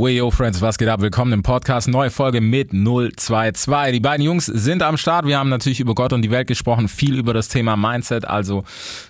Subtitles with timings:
[0.00, 1.00] Weyo Friends, was geht ab?
[1.00, 1.88] Willkommen im Podcast.
[1.88, 3.92] Neue Folge mit 022.
[3.92, 5.26] Die beiden Jungs sind am Start.
[5.26, 8.62] Wir haben natürlich über Gott und die Welt gesprochen, viel über das Thema Mindset, also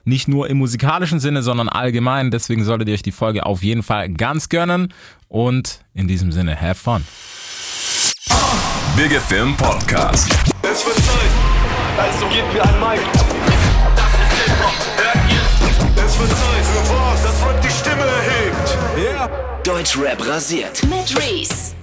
[0.07, 2.31] nicht nur im musikalischen Sinne, sondern allgemein.
[2.31, 4.95] Deswegen solltet ihr euch die Folge auf jeden Fall ganz gönnen.
[5.29, 7.05] Und in diesem Sinne, have fun.
[8.97, 10.31] Big Film Podcast.
[10.63, 11.31] Es wird Zeit,
[11.99, 13.03] also gebt mir ein Mic.
[13.95, 16.03] Das ist Hip-Hop, hört ihr?
[16.07, 17.58] Es wird Zeit für was, das Rap
[19.69, 20.83] Deutschrap rasiert.
[20.85, 21.75] mit Reese.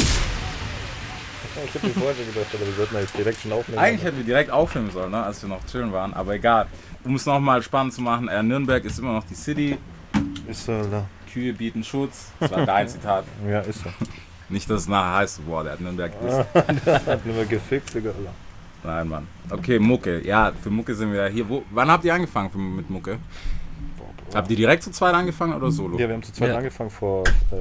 [1.67, 3.77] Ich hab mir vorher schon gedacht, aber wir sollten jetzt direkt schon aufnehmen.
[3.77, 6.66] Eigentlich hätten wir direkt aufnehmen sollen, ne, als wir noch chillen waren, aber egal.
[7.03, 9.77] Um es nochmal spannend zu machen, äh, Nürnberg ist immer noch die City.
[10.49, 11.05] Ist so, Alter.
[11.31, 12.31] Kühe bieten Schutz.
[12.40, 13.23] Das war dein Zitat.
[13.48, 13.91] Ja, ist so.
[14.49, 17.05] Nicht, dass es nachher heißt, boah, der hat Nürnberg gedisst.
[17.05, 18.09] Hat nur mal gefickt, Digga.
[18.84, 19.27] Nein, Mann.
[19.52, 20.26] Okay, Mucke.
[20.26, 21.48] Ja, für Mucke sind wir ja hier.
[21.48, 23.20] Wo, wann habt ihr angefangen für, mit Mucke?
[24.35, 25.98] Habt ihr direkt zu zweit angefangen oder solo?
[25.98, 26.57] Ja, wir haben zu zweit Ja.
[26.57, 27.55] angefangen vor äh,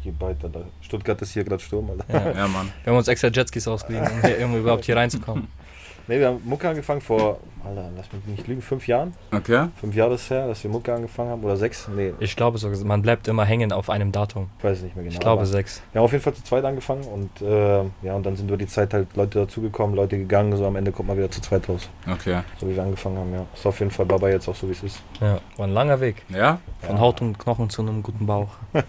[0.00, 0.64] hier bald, Alter.
[0.80, 2.04] Stuttgart ist hier gerade Sturm, Alter.
[2.32, 2.38] Ja.
[2.40, 2.68] Ja, Mann.
[2.84, 5.48] Wir haben uns extra Jetskis ausgeliehen, um hier irgendwie überhaupt hier reinzukommen.
[6.08, 9.14] Ne, wir haben Mucke angefangen vor, Alter, lass mich nicht lügen, fünf Jahren.
[9.30, 9.68] Okay.
[9.80, 11.44] Fünf Jahre ist her, dass wir Mucke angefangen haben.
[11.44, 11.88] Oder sechs?
[11.94, 14.48] Nee, Ich glaube sogar, man bleibt immer hängen auf einem Datum.
[14.58, 15.14] ich weiß es nicht mehr genau.
[15.14, 15.80] Ich glaube sechs.
[15.92, 18.56] Wir haben auf jeden Fall zu zweit angefangen und äh, ja, und dann sind über
[18.56, 21.68] die Zeit halt Leute dazugekommen, Leute gegangen, so am Ende kommt man wieder zu zweit
[21.68, 21.88] raus.
[22.10, 22.40] Okay.
[22.60, 23.46] So wie wir angefangen haben, ja.
[23.54, 25.00] Ist auf jeden Fall Baba jetzt auch so wie es ist.
[25.20, 26.22] Ja, war ein langer Weg.
[26.30, 26.58] Ja?
[26.80, 28.48] Von Haut und Knochen zu einem guten Bauch.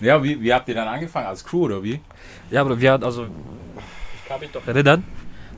[0.00, 1.28] Ja, wie, wie habt ihr dann angefangen?
[1.28, 1.98] Als Crew oder wie?
[2.50, 3.24] Ja, aber wir hatten also.
[3.24, 5.02] Ich kann mich doch erinnern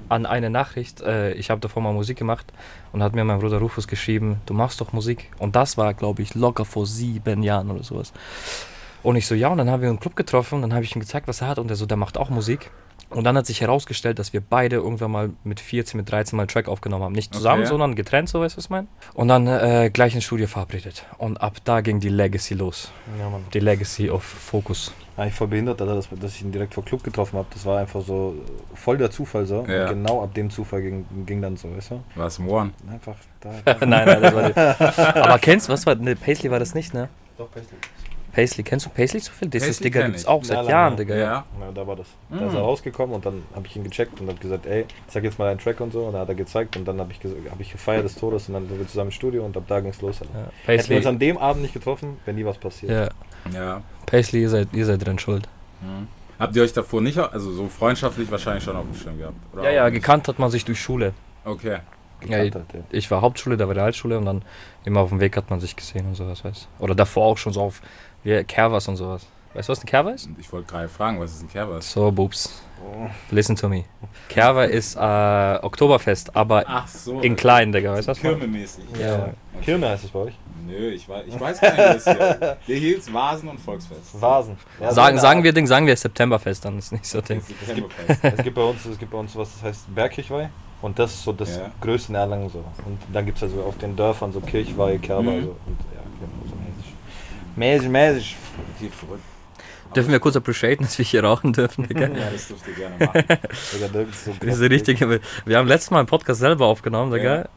[0.08, 1.00] an eine Nachricht.
[1.00, 2.46] Äh, ich habe davor mal Musik gemacht
[2.92, 5.30] und hat mir mein Bruder Rufus geschrieben, du machst doch Musik.
[5.38, 8.12] Und das war, glaube ich, locker vor sieben Jahren oder sowas.
[9.02, 10.94] Und ich so, ja, und dann haben wir einen Club getroffen und dann habe ich
[10.94, 11.58] ihm gezeigt, was er hat.
[11.58, 12.70] Und er so, der macht auch Musik.
[13.10, 16.42] Und dann hat sich herausgestellt, dass wir beide irgendwann mal mit 14, mit 13 mal
[16.42, 17.12] einen Track aufgenommen haben.
[17.14, 17.68] Nicht zusammen, Okay.
[17.70, 18.86] sondern getrennt, so weißt du, was ich meine?
[19.14, 21.06] Und dann äh, gleich ins Studio verabredet.
[21.16, 22.90] Und ab da ging die Legacy los.
[23.18, 23.30] Ja.
[23.54, 24.92] Die Legacy of Focus.
[25.18, 27.48] Eigentlich voll behindert, Alter, dass, dass ich ihn direkt vor Club getroffen habe.
[27.52, 28.36] Das war einfach so
[28.74, 29.66] voll der Zufall so.
[29.66, 29.82] Ja.
[29.82, 32.00] Und genau ab dem Zufall ging, ging dann so, weißt du?
[32.14, 32.70] War es im One?
[32.88, 33.50] Einfach da.
[33.84, 34.56] nein, nein, das war nicht.
[35.16, 37.08] Aber kennst du, was war, ne, Paisley war das nicht, ne?
[37.36, 37.78] Doch, Paisley.
[38.30, 39.48] Paisley, kennst du Paisley so viel?
[39.48, 40.96] Das ist, Digga, gibt's auch seit Jahren, ja.
[40.96, 41.16] Digga.
[41.16, 41.24] Ja.
[41.24, 41.72] Ja.
[41.74, 42.06] Da war das.
[42.30, 45.24] Da ist er rausgekommen und dann habe ich ihn gecheckt und habe gesagt, ey, sag
[45.24, 46.04] jetzt mal einen Track und so.
[46.04, 47.18] Und dann hat er gezeigt und dann habe ich,
[47.50, 49.80] hab ich gefeiert des Todes und dann sind wir zusammen im Studio und ab da
[49.80, 50.20] ging es los.
[50.20, 50.26] Ja.
[50.72, 52.92] Hätten wir uns an dem Abend nicht getroffen, wäre nie was passiert.
[52.92, 53.08] ja.
[53.52, 53.82] Ja.
[54.06, 55.48] Paisley, ihr seid, ihr seid drin schuld.
[55.80, 56.08] Mhm.
[56.38, 59.34] Habt ihr euch davor nicht, also so freundschaftlich wahrscheinlich schon auf dem Schirm gehabt?
[59.52, 59.94] Oder Ja, ja, nicht?
[59.94, 61.12] gekannt hat man sich durch Schule.
[61.44, 61.78] Okay.
[62.26, 62.80] Ja, Gekannt hat, ja.
[62.90, 64.42] Ich war Hauptschule, da war Realschule und dann
[64.84, 66.84] immer auf dem Weg hat man sich gesehen und sowas, weißt du?
[66.84, 67.80] Oder davor auch schon so auf
[68.24, 69.26] wie Kervas und sowas.
[69.54, 70.28] Weißt du, was ein Kerva ist?
[70.38, 71.90] Ich wollte gerade fragen, was ist ein Kervers?
[71.90, 72.62] So, Boobs.
[73.30, 73.84] Listen to me.
[74.28, 77.20] Kerva ist äh, Oktoberfest, aber Ach so.
[77.20, 78.20] in klein, Digga, weißt du was?
[78.20, 78.84] Kirmemäßig.
[79.00, 79.30] Ja.
[79.62, 80.34] Kirme heißt es bei euch?
[80.66, 82.56] Nö, ich weiß, ich weiß gar nicht, was hier.
[82.68, 84.20] Der hielt Vasen und Volksfest.
[84.20, 84.56] Vasen.
[84.80, 87.40] Ja, so Sagen, eine sagen wir Ding, sagen wir Septemberfest, dann ist nicht so Ding.
[87.40, 88.20] Septemberfest.
[88.38, 90.50] Es gibt bei uns, es gibt bei uns was, das heißt Bergkirchweih.
[90.82, 91.70] Und das ist so das Ja.
[91.80, 92.58] größte in Erlangen so.
[92.86, 95.42] Und dann gibt es also auf den Dörfern so Kirchweih, Kerber Mhm.
[95.44, 95.48] so.
[95.66, 96.94] Und ja, genau, so mäßig.
[97.56, 98.36] Mäßig, mäßig.
[98.76, 99.22] Okay, verrückt.
[99.96, 102.08] Dürfen wir kurz appreciaten, dass wir hier rauchen dürfen, Digga?
[102.08, 103.24] Ja, das dürft ihr gerne machen.
[103.48, 103.74] Das
[104.08, 105.00] ist so Das ist richtig.
[105.00, 107.48] Wir wir haben letztes Mal einen Podcast selber aufgenommen, Digga.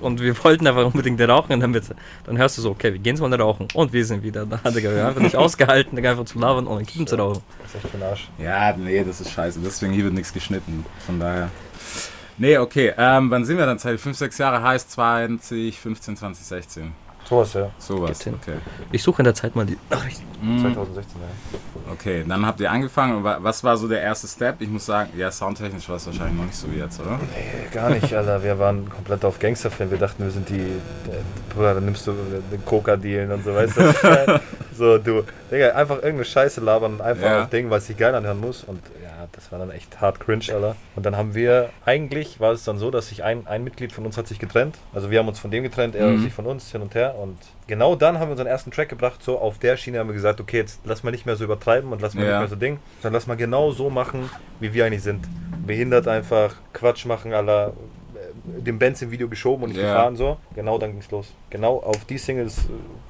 [0.00, 1.52] Und wir wollten einfach unbedingt rauchen.
[1.54, 1.90] Und dann, wird's-
[2.24, 3.66] dann hörst du so, okay, wir gehen jetzt mal rauchen.
[3.74, 4.90] Und wir sind wieder da, Digga.
[4.92, 7.42] Wir haben einfach nicht ausgehalten, Digga, einfach zu labern und dann kippen zu rauchen.
[7.62, 8.28] Das ist echt für den Arsch.
[8.38, 9.58] Ja, nee, das ist scheiße.
[9.64, 10.86] Deswegen hier wird nichts geschnitten.
[11.04, 11.50] Von daher.
[12.36, 12.92] Nee, okay.
[12.96, 13.80] Ähm, wann sind wir dann?
[13.80, 13.98] Zeit?
[13.98, 16.92] 5, 6 Jahre heißt 2015, 2016.
[17.28, 17.70] Sowas, ja.
[17.78, 18.18] Sowas.
[18.26, 18.54] Okay.
[18.90, 20.22] Ich suche in der Zeit mal die Nachricht.
[20.40, 20.60] Mhm.
[20.60, 21.58] 2016, ja.
[21.92, 23.22] Okay, dann habt ihr angefangen.
[23.24, 24.60] Was war so der erste Step?
[24.60, 27.18] Ich muss sagen, ja, soundtechnisch war es wahrscheinlich noch nicht so wie jetzt, oder?
[27.18, 28.42] Nee, gar nicht, Alter.
[28.42, 29.90] Wir waren komplett auf Gangsterfilm.
[29.90, 30.56] Wir dachten, wir sind die.
[31.06, 31.20] Der,
[31.54, 32.12] Bruder, dann nimmst du
[32.50, 34.40] den Coca-Dealen und so, weißt du?
[34.76, 35.22] so, du.
[35.50, 37.42] Digga, einfach irgendeine Scheiße labern und einfach Ja.
[37.42, 38.64] auf Ding, weil es sich geil anhören muss.
[38.64, 40.76] Und ja, das war dann echt hart cringe, Alter.
[40.96, 44.04] Und dann haben wir, eigentlich war es dann so, dass sich ein, ein Mitglied von
[44.06, 44.76] uns hat sich getrennt.
[44.92, 46.18] Also wir haben uns von dem getrennt, er Mhm.
[46.22, 47.14] sich von uns, hin und her.
[47.16, 47.36] Und
[47.66, 49.22] genau dann haben wir unseren ersten Track gebracht.
[49.22, 51.92] So auf der Schiene haben wir gesagt, okay, jetzt lass mal nicht mehr so übertreiben
[51.92, 52.30] und lass mal Ja.
[52.32, 52.78] nicht mehr so Ding.
[53.02, 54.30] Dann lass mal genau so machen,
[54.60, 55.26] wie wir eigentlich sind.
[55.66, 57.72] Behindert einfach, Quatsch machen, aller
[58.58, 59.92] dem Benz im Video geschoben und nicht Ja.
[59.94, 60.36] gefahren so.
[60.54, 61.32] Genau dann ging's los.
[61.50, 62.58] Genau auf die Singles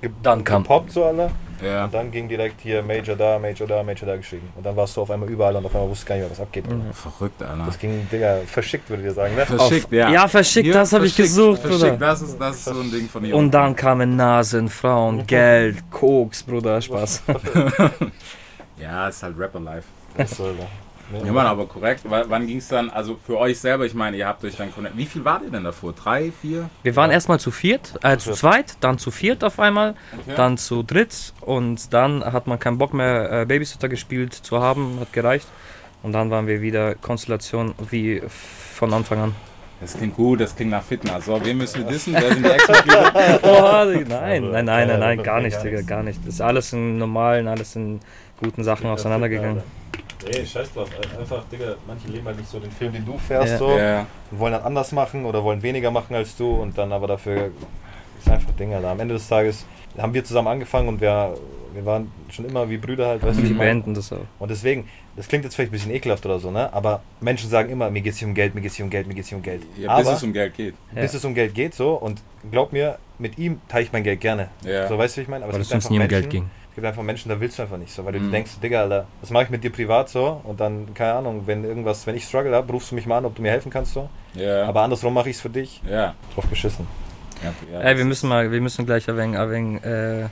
[0.02, 1.30] äh, ge Dann kam- gepoppt so alle.
[1.64, 1.84] Ja.
[1.84, 4.48] Und dann ging direkt hier Major da, Major da, Major da geschrieben.
[4.56, 6.30] Und dann warst du auf einmal überall und auf einmal wusstest du gar nicht mehr,
[6.30, 6.64] was abgeht.
[6.92, 7.64] Verrückt, Alter.
[7.66, 9.44] Das ging, Digga, verschickt, würde ich dir sagen, ne?
[9.46, 10.10] Verschickt, ja.
[10.10, 11.96] Ja, verschickt, das habe ich gesucht, verschickt, Bruder.
[11.96, 13.34] Das ist, das ist so ein Ding von ihr.
[13.34, 17.22] Und dann kamen Nasen, Frauen, Geld, Koks, Bruder, Spaß.
[18.80, 19.88] Ja, ist halt Rapper Life.
[20.16, 20.66] Das soll da.
[21.24, 22.04] Ja, Mann, aber korrekt.
[22.04, 24.68] W wann ging es dann, also für euch selber, ich meine, ihr habt euch dann
[24.70, 25.92] connect- Wie viel wart ihr denn davor?
[25.94, 26.68] Drei, vier?
[26.82, 30.34] Wir waren erstmal zu viert, äh, zu zweit, dann zu viert auf einmal, Okay.
[30.36, 34.98] dann zu dritt und dann hat man keinen Bock mehr äh, Babysitter gespielt zu haben,
[35.00, 35.46] hat gereicht.
[36.02, 38.22] Und dann waren wir wieder Konstellation wie
[38.74, 39.34] von Anfang an.
[39.80, 41.24] Das klingt gut, das klingt nach Fitness.
[41.26, 42.12] So, wen müssen wir wissen?
[42.12, 43.12] Wer sind die Ex-Mitglieder?
[43.44, 46.18] Oh, nein, nein, nein, nein, Ja, nein, gar nicht, gar Digga, gar nicht.
[46.26, 48.00] Das ist alles in normalen, alles in
[48.38, 49.62] guten Sachen auseinandergegangen.
[50.26, 50.88] Nee, scheiß drauf.
[51.18, 53.58] Einfach, Digga, manche leben halt nicht so den Film, den du fährst, Ja.
[53.58, 53.78] so.
[53.78, 54.06] ja.
[54.30, 57.50] Und wollen dann anders machen oder wollen weniger machen als du und dann aber dafür
[58.18, 58.88] ist einfach Ding, Alter.
[58.88, 59.64] Am Ende des Tages
[59.96, 61.34] haben wir zusammen angefangen und wir,
[61.72, 64.18] wir waren schon immer wie Brüder halt, weißt du, wie Die beenden das auch.
[64.40, 66.72] Und deswegen, das klingt jetzt vielleicht ein bisschen ekelhaft oder so, ne?
[66.72, 69.14] Aber Menschen sagen immer, mir geht's hier um Geld, mir geht's hier um Geld, mir
[69.14, 69.62] geht's hier um Geld.
[69.76, 70.74] ja aber bis es um Geld geht.
[70.94, 71.02] Ja.
[71.02, 72.20] bis es um Geld geht, so, und
[72.50, 74.48] glaub mir, mit ihm teile ich mein Geld gerne.
[74.64, 74.88] Ja.
[74.88, 75.44] So, weißt du, wie ich meine?
[75.44, 76.50] Aber Weil es es gibt uns einfach nie um Menschen, Geld ging.
[76.78, 78.30] Es gibt einfach Menschen, da willst du einfach nicht so, weil du Mhm.
[78.30, 80.40] denkst, Digga, Alter, was mache ich mit dir privat so?
[80.44, 83.24] Und dann, keine Ahnung, wenn irgendwas, wenn ich Struggle habe, rufst du mich mal an,
[83.24, 84.08] ob du mir helfen kannst so.
[84.34, 84.64] Ja.
[84.64, 85.82] Aber andersrum mache ich es für dich.
[85.90, 86.14] ja.
[86.36, 86.86] Drauf geschissen.
[87.42, 90.28] ja, ja Ey, wir müssen mal, wir müssen gleich ein wenig äh,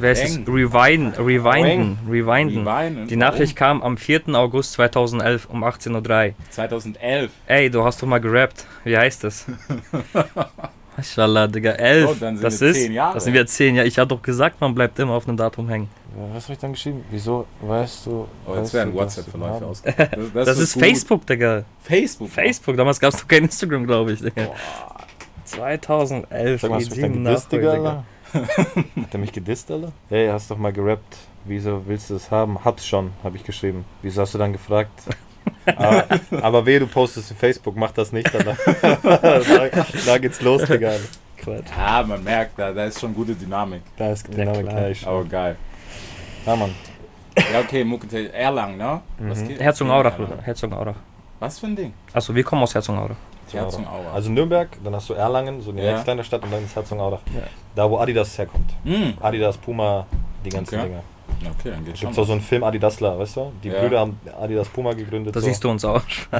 [0.00, 0.38] wer ist es?
[0.48, 2.66] Rewinden, rewinden, rewinden.
[2.66, 3.06] Rewinden.
[3.06, 4.34] Die Nachricht kam am 4.
[4.34, 6.34] August 2011 um 18.03 Uhr.
[6.50, 7.30] 2011.
[7.46, 8.66] Ey, du hast doch mal gerappt.
[8.82, 9.46] Wie heißt das?
[10.96, 12.08] Mashallah, Digga, 11.
[12.08, 13.14] Oh, dann sind das wir ist, zehn Jahre.
[13.14, 13.88] Das sind wir 10 Jahre.
[13.88, 15.88] Ich hatte doch gesagt, man bleibt immer auf einem Datum hängen.
[16.32, 17.04] was habe ich dann geschrieben?
[17.10, 18.28] Wieso weißt du.
[18.46, 19.82] Oh, jetzt werden WhatsApp-Verläufe aus.
[19.84, 20.82] Das, Das, wird ist gut.
[20.82, 21.64] Facebook, Digga.
[21.82, 22.28] Facebook.
[22.30, 24.50] Facebook, damals gab es doch kein Instagram, glaube ich, Digga.
[25.44, 28.04] 2011, Sag mal, hast du mich dann gedisst, Digga, Alter?
[28.34, 29.92] Hat er mich gedisst, Alter?
[30.08, 31.16] Hey, hast doch mal gerappt.
[31.44, 32.64] Wieso willst du es haben?
[32.64, 33.84] Hab's schon, habe ich geschrieben.
[34.02, 34.90] Wieso hast du dann gefragt?
[35.76, 36.04] Aber,
[36.42, 38.56] aber weh, du postest in Facebook, mach das nicht, Alter.
[39.02, 39.68] da,
[40.06, 40.92] da geht's los, Digga.
[41.36, 41.64] Quatsch.
[41.76, 43.82] Ja, man merkt, da, da ist schon gute Dynamik.
[43.96, 44.80] Da ist Dynamik, klar.
[44.82, 45.56] ja, ich Aber geil.
[46.46, 46.74] Ja, Mann.
[47.52, 49.00] Ja, okay, Mucke, Erlangen, ne?
[49.18, 49.34] Mhm.
[49.58, 50.16] Herzogenaurach.
[50.16, 50.38] Bruder.
[50.42, 50.94] Herzogenaurach.
[51.40, 51.92] Was für ein Ding?
[52.12, 53.16] Achso, wir kommen aus Herzogenaurach.
[53.52, 54.14] Herzogenaurach.
[54.14, 55.92] Also Nürnberg, dann hast du Erlangen, so eine Ja.
[55.92, 57.20] ganz kleine Stadt und dann ist Herzogenaurach.
[57.34, 57.42] Ja.
[57.74, 58.70] Da, wo Adidas herkommt.
[58.84, 59.14] Hm.
[59.20, 60.06] Adidas, Puma,
[60.44, 60.86] die ganzen Okay.
[60.88, 61.02] Dinger.
[61.46, 62.08] Okay, dann geht's schon.
[62.10, 63.52] Gibt auch so einen Film Adidasler, weißt du?
[63.62, 63.80] Die Ja.
[63.80, 65.34] Brüder haben Adidas Puma gegründet.
[65.34, 65.46] Da so.
[65.46, 66.02] siehst du uns auch.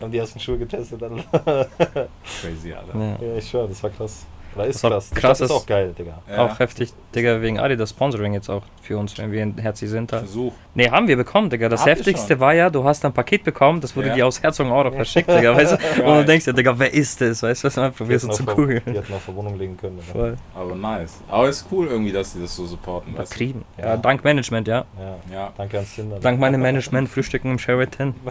[0.00, 1.00] Haben die ersten Schuhe getestet.
[1.00, 2.98] Crazy, Alter.
[2.98, 3.18] Ja.
[3.20, 4.26] ja, ich schwör, das war krass.
[4.54, 5.08] Oder ist Das krass.
[5.10, 6.18] Die krass, Stadt ist ist- auch geil, Digga.
[6.30, 6.44] Ja.
[6.46, 10.12] Auch heftig, Digga, wegen Adidas Sponsoring jetzt auch für uns, wenn wir in Herzi sind.
[10.12, 10.24] Halt.
[10.24, 10.52] Versuch.
[10.74, 11.68] Nee, haben wir bekommen, Digga.
[11.68, 14.14] Das ihr Heftigste war ja, du hast ein Paket bekommen, das wurde Ja.
[14.14, 16.02] dir aus Herzogenaurach verschickt, Digga, weißt du?
[16.04, 17.42] Und du denkst dir, Digga, wer ist das?
[17.42, 18.82] Weißt du, was man Die probierst zu googeln.
[18.86, 19.98] Die hätten auf der Wohnung legen können.
[19.98, 20.12] Digga.
[20.12, 20.36] Voll.
[20.54, 21.20] Aber nice.
[21.28, 23.14] Aber ist cool irgendwie, dass sie das so supporten.
[23.14, 23.64] Übertrieben.
[23.78, 23.86] Ja.
[23.86, 23.96] Ja.
[23.96, 24.84] dank Management, ja.
[24.98, 25.16] Ja.
[25.32, 25.52] Ja.
[25.56, 26.18] Danke ans Tinder.
[26.20, 28.14] Dank meinem Management frühstücken im Sheraton.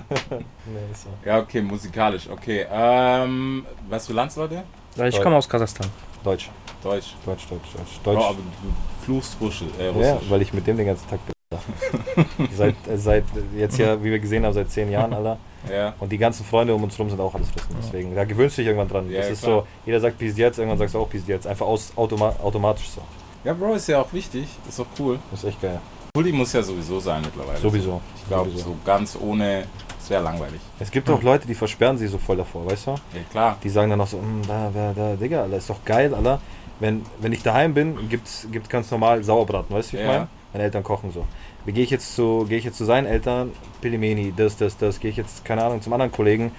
[0.66, 1.10] Nee, ist so.
[1.26, 2.30] ja, okay, musikalisch.
[2.30, 2.66] Okay.
[2.72, 4.64] Ähm, was für Landsleute?
[4.98, 5.88] Ja, Ich komme aus Kasachstan.
[6.24, 6.50] Deutsch.
[6.84, 7.16] Deutsch.
[7.26, 8.00] Deutsch, Deutsch, Deutsch.
[8.04, 8.24] Bro, Deutsch.
[8.26, 9.68] aber du fluchst Russisch.
[9.80, 10.30] Äh, ja, Russisch.
[10.30, 11.34] weil ich mit dem den ganzen Tag bin.
[12.58, 13.24] seit, äh, seit
[13.56, 15.38] jetzt ja, wie wir gesehen haben, seit zehn Jahren, Alter.
[15.72, 15.94] Ja.
[16.00, 17.76] Und die ganzen Freunde um uns rum sind auch alles Russen.
[17.82, 19.10] Deswegen, da gewöhnst du dich irgendwann dran.
[19.10, 19.62] Ja, das ist klar.
[19.62, 21.48] so, jeder sagt Peace jetzt, irgendwann sagst du auch Peace jetzt.
[21.48, 23.02] Einfach aus, automa automatisch so.
[23.46, 24.46] ja, Bro, ist ja auch wichtig.
[24.68, 25.20] Ist doch cool.
[25.32, 25.80] Das ist echt geil.
[26.14, 27.58] Pulli muss ja sowieso sein mittlerweile.
[27.60, 28.02] Sowieso.
[28.18, 28.66] Ich glaube, Sowieso.
[28.70, 29.64] so ganz ohne,
[30.04, 30.60] es wäre langweilig.
[30.80, 32.92] Es gibt auch Leute, die versperren sich so voll davor, weißt du?
[32.92, 32.98] Ja,
[33.32, 33.58] klar.
[33.64, 36.42] Die sagen dann auch so, "Mm, da, da, da, Digga, Alter, ist doch geil, Alter.
[36.80, 40.12] Wenn, wenn ich daheim bin, gibt's, gibt's ganz normal Sauerbraten, weißt du, wie ich Ja.
[40.14, 40.28] meine?
[40.52, 41.26] Meine Eltern kochen so.
[41.66, 43.52] Wie gehe ich jetzt zu, gehe ich jetzt zu seinen Eltern,
[43.82, 46.52] Pilimeni, das, das, das, gehe ich jetzt, keine Ahnung, zum anderen Kollegen,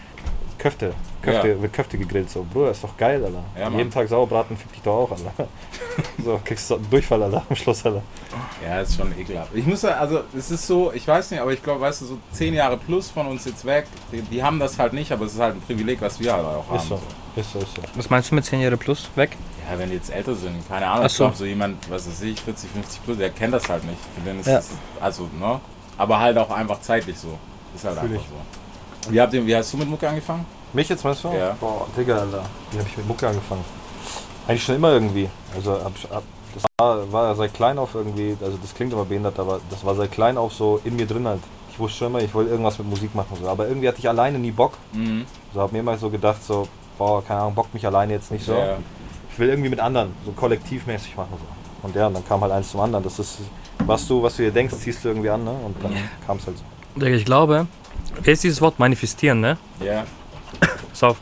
[0.65, 1.61] Köfte, Köfte, Ja.
[1.61, 3.45] wird Köfte gegrillt, so, Bruder, ist doch geil, Alter.
[3.55, 3.69] Ja.
[3.77, 5.47] Jeden Tag Sauerbraten fick dich doch auch, Alter.
[6.25, 8.01] so, kriegst du einen Durchfall, Alter, am Schluss, Alter.
[8.65, 9.51] Ja, ist schon ekelhaft.
[9.55, 12.07] Ich muss ja, also es ist so, ich weiß nicht, aber ich glaube, weißt du,
[12.07, 15.27] so zehn Jahre plus von uns jetzt weg, die, die haben das halt nicht, aber
[15.27, 16.77] es ist halt ein Privileg, was wir halt auch haben.
[16.79, 16.99] Ist so,
[17.37, 17.83] ist so, ist so.
[17.97, 19.37] Was meinst du mit 10 Jahre plus weg?
[19.71, 21.25] Ja, wenn die jetzt älter sind, keine Ahnung, Ach ich so.
[21.25, 23.99] glaube, so jemand, was weiß ich, 40, 50 plus, der kennt das halt nicht.
[24.47, 24.59] Ja.
[24.61, 25.61] es, also, ne?
[25.99, 27.39] Aber halt auch einfach zeitlich so.
[27.75, 28.29] Ist halt Fühl einfach ich.
[28.29, 28.35] so.
[29.11, 30.47] Wie, habt ihr, wie hast du mit Mucke angefangen?
[30.73, 31.29] Mich jetzt meinst du?
[31.29, 31.57] Ja.
[31.61, 32.43] Boah, Digga, Alter.
[32.71, 33.65] Wie habe ich mit Mucke angefangen?
[34.47, 35.29] Eigentlich schon immer irgendwie.
[35.55, 36.23] Also ab, ab,
[36.55, 39.95] das war, war seit klein auf irgendwie, also das klingt immer behindert, aber das war
[39.95, 41.41] seit klein auf so in mir drin halt.
[41.71, 43.37] Ich wusste schon immer, ich wollte irgendwas mit Musik machen.
[43.41, 43.49] So.
[43.49, 44.75] Aber irgendwie hatte ich alleine nie Bock.
[44.93, 45.25] Mhm.
[45.53, 46.69] So habe mir immer so gedacht, so,
[46.99, 48.55] boah, keine Ahnung, bockt mich alleine jetzt nicht so.
[48.55, 48.77] Ja.
[49.33, 51.33] Ich will irgendwie mit anderen, so kollektivmäßig machen.
[51.33, 51.87] So.
[51.87, 53.03] Und ja, und dann kam halt eins zum anderen.
[53.03, 53.39] Das ist,
[53.87, 55.51] was du, was du dir denkst, ziehst du irgendwie an, ne?
[55.51, 55.93] Und dann
[56.27, 56.65] kam es halt so.
[57.01, 57.67] Digga, ich glaube,
[58.23, 59.57] wer ist dieses Wort manifestieren, ne?
[59.81, 60.05] Ja.
[60.91, 61.17] Pass auf,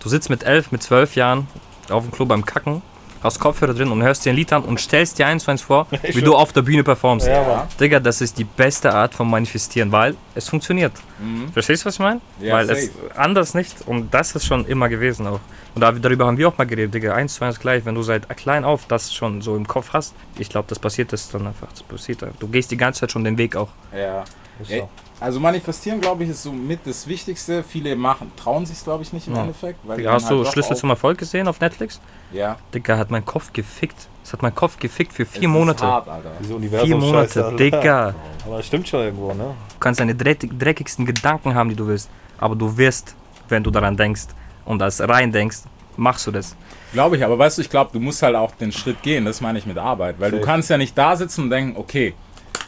[0.00, 1.46] du sitzt mit 11, mit 12 Jahren
[1.90, 2.82] auf dem Klo beim Kacken,
[3.22, 5.62] hast Kopfhörer drin und hörst dir ein Lied an und stellst dir eins zu eins
[5.62, 7.26] vor, wie du auf der Bühne performst.
[7.26, 7.68] Ja, Mann.
[7.80, 10.92] Digga, das ist die beste Art von Manifestieren, weil es funktioniert.
[11.18, 11.52] Mhm.
[11.52, 12.20] Verstehst du, was ich meine?
[12.40, 12.80] Ja, weil safe.
[12.80, 15.40] es anders nicht und das ist schon immer gewesen auch.
[15.74, 18.02] Und da, darüber haben wir auch mal geredet, Digga, eins zu eins gleich, wenn du
[18.02, 21.46] seit klein auf das schon so im Kopf hast, ich glaube, das passiert das dann
[21.46, 22.22] einfach, das passiert.
[22.38, 23.68] Du gehst die ganze Zeit schon den Weg auch.
[23.92, 24.24] Ja.
[24.60, 24.90] Ist Ja, so.
[25.20, 27.64] Also manifestieren, glaube ich, ist so mit das Wichtigste.
[27.64, 29.40] Viele machen, trauen sich glaube ich, nicht im Ja.
[29.42, 29.78] Endeffekt.
[29.84, 32.00] Weil Digga, hast du halt doch Schlüssel zum Erfolg gesehen auf Netflix?
[32.32, 32.56] Ja.
[32.72, 34.08] Digga, hat mein Kopf gefickt.
[34.22, 35.84] Es hat mein Kopf gefickt für Es vier ist Monate.
[35.86, 36.30] Hart, Alter.
[36.38, 37.56] Diese Vier Universum-Scheiße, Monate, Alter.
[37.56, 38.14] Digga.
[38.46, 39.44] Aber das stimmt schon irgendwo, ne?
[39.44, 42.10] Du kannst deine dreck- dreckigsten Gedanken haben, die du willst.
[42.38, 43.14] Aber du wirst,
[43.48, 44.26] wenn du daran denkst
[44.66, 45.58] und das rein denkst,
[45.96, 46.54] machst du das.
[46.92, 49.24] Glaube ich, aber weißt du, ich glaube, du musst halt auch den Schritt gehen.
[49.24, 50.16] Das meine ich mit Arbeit.
[50.20, 50.46] Weil du Safe.
[50.46, 52.14] kannst ja nicht da sitzen und denken, okay,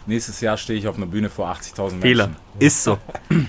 [0.06, 2.26] nächstes Jahr stehe ich auf einer Bühne vor 80.000 Fehler.
[2.28, 2.40] Menschen.
[2.58, 2.98] Ist so.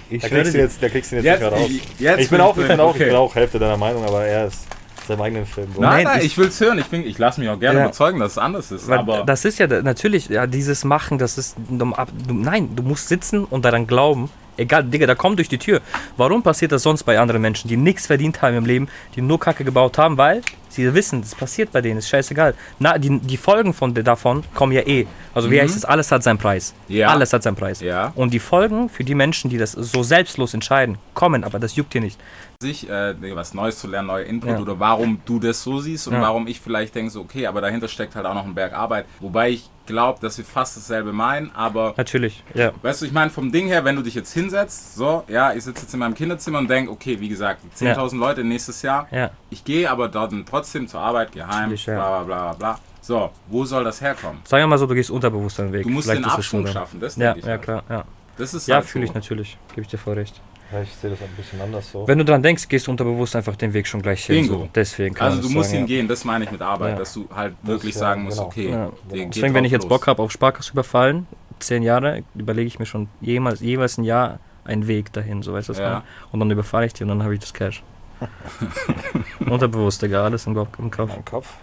[0.10, 1.70] Ich Da kriegst du jetzt, da kriegst du jetzt, Jetzt- nicht mehr raus.
[2.00, 3.04] jetzt ich bin auch, ich ich bin auch, okay.
[3.04, 4.66] ich bin auch Hälfte deiner Meinung, aber er ist
[5.08, 5.68] seinem eigenen Film.
[5.72, 5.82] Bro.
[5.82, 6.78] Nein, Nein, ich- ich, will's hören.
[6.80, 7.86] Ich, bin- ich lasse mich auch gerne Ja.
[7.86, 8.88] überzeugen, dass es anders ist.
[8.88, 11.56] Weil aber das ist ja natürlich, ja, dieses Machen, das ist.
[11.70, 11.94] Du,
[12.34, 14.30] nein, du musst sitzen und daran glauben.
[14.58, 15.82] Egal, Digga, da kommt durch die Tür.
[16.18, 19.40] Warum passiert das sonst bei anderen Menschen, die nichts verdient haben im Leben, die nur
[19.40, 20.18] Kacke gebaut haben?
[20.18, 22.54] Weil sie wissen, das passiert bei denen, ist scheißegal.
[22.80, 25.06] Na, die, die Folgen von, davon kommen ja eh.
[25.34, 25.86] Also, wie heißt es?
[25.86, 26.74] Alles hat seinen Preis.
[26.88, 27.10] Ja.
[27.10, 27.82] Alles hat seinen Preis.
[27.82, 28.12] Ja.
[28.16, 31.94] Und die Folgen für die Menschen, die das so selbstlos entscheiden, kommen, aber das juckt
[31.94, 32.20] dir nicht.
[32.62, 34.60] sich äh, was Neues zu lernen, neue Input Ja.
[34.60, 36.22] oder warum du das so siehst und Ja.
[36.22, 39.06] warum ich vielleicht denke, so, okay, aber dahinter steckt halt auch noch ein Berg Arbeit.
[39.20, 42.72] Wobei ich glaube, dass wir fast dasselbe meinen, aber Natürlich, ja.
[42.82, 45.64] weißt du, ich meine, vom Ding her, wenn du dich jetzt hinsetzt, so, ja, ich
[45.64, 49.30] sitze jetzt in meinem Kinderzimmer und denke, okay, wie gesagt, 10.000 Leute nächstes Jahr, Ja.
[49.50, 51.96] ich gehe aber dort trotzdem zur Arbeit, geheim, Natürlich, ja.
[51.96, 52.80] bla bla bla bla.
[53.02, 54.40] So, wo soll das herkommen?
[54.46, 55.84] Sagen wir mal so, du gehst unterbewusst deinen Weg.
[55.84, 57.46] Du musst Vielleicht den Abschwung schaffen, das Ja, denke ich.
[57.46, 57.62] ja, halt.
[57.64, 58.04] klar, ja.
[58.38, 59.12] Das ist Ja, halt fühle so.
[59.12, 59.58] ich natürlich.
[59.70, 60.40] Gebe ich dir voll recht.
[60.72, 62.08] Ja, ich sehe das ein bisschen anders so.
[62.08, 64.48] Wenn du dran denkst, gehst du unterbewusst einfach den Weg schon gleich hin.
[64.48, 64.60] Bingo.
[64.64, 64.70] So.
[64.74, 67.00] Deswegen kann Also du das musst sagen, ihn gehen, das meine ich mit Arbeit, Ja.
[67.00, 68.48] dass du halt wirklich ja, sagen musst, genau.
[68.48, 68.92] okay, Ja.
[69.12, 69.90] geht Deswegen, wenn ich jetzt los.
[69.90, 71.28] Bock habe auf Sparkasse überfallen,
[71.60, 75.70] zehn Jahre, überlege ich mir schon jemals, jeweils ein Jahr einen Weg dahin, so weißt
[75.70, 76.04] du was Ja.
[76.32, 77.84] Und dann überfalle ich die und dann habe ich das Cash.
[79.50, 81.10] Unterbewusst, Digga, alles im, Kopf- im Kopf.
[81.10, 81.54] Mein Kopf.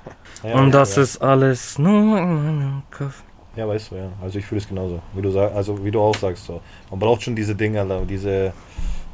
[0.42, 1.02] Ja, Und das ja.
[1.02, 3.22] ist alles nur in meinem Kopf.
[3.56, 4.08] Ja, weißt du, ja.
[4.22, 5.00] Also ich fühle es genauso.
[5.14, 6.60] Wie du sagst, also wie du auch sagst so.
[6.90, 8.52] Man braucht schon diese Dinge, diese,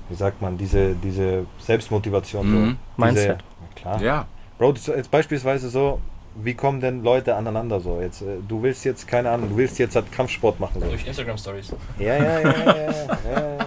[0.08, 2.46] wie sagt man, diese, diese Selbstmotivation.
[2.50, 2.76] Mhm.
[2.96, 3.04] So.
[3.04, 3.38] Mindset.
[3.40, 4.02] Diese, klar.
[4.02, 4.26] Ja,
[4.58, 6.00] Bro, das ist jetzt beispielsweise so,
[6.36, 8.00] wie kommen denn Leute aneinander so?
[8.00, 10.80] Jetzt, äh, du willst jetzt, keine Ahnung, du willst jetzt halt Kampfsport machen.
[10.80, 11.06] So.
[11.06, 11.72] Instagram Stories.
[11.98, 13.66] Ja, ja, ja, ja, ja, ja.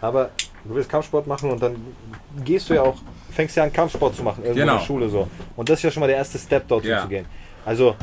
[0.00, 0.30] Aber
[0.64, 1.76] du willst Kampfsport machen und dann
[2.44, 2.96] gehst du ja auch,
[3.30, 4.78] fängst ja an Kampfsport zu machen, irgendwo in Genau.
[4.78, 5.28] der Schule so.
[5.56, 7.02] Und das ist ja schon mal der erste Step, dorthin Ja.
[7.02, 7.26] zu gehen.
[7.64, 7.94] Also,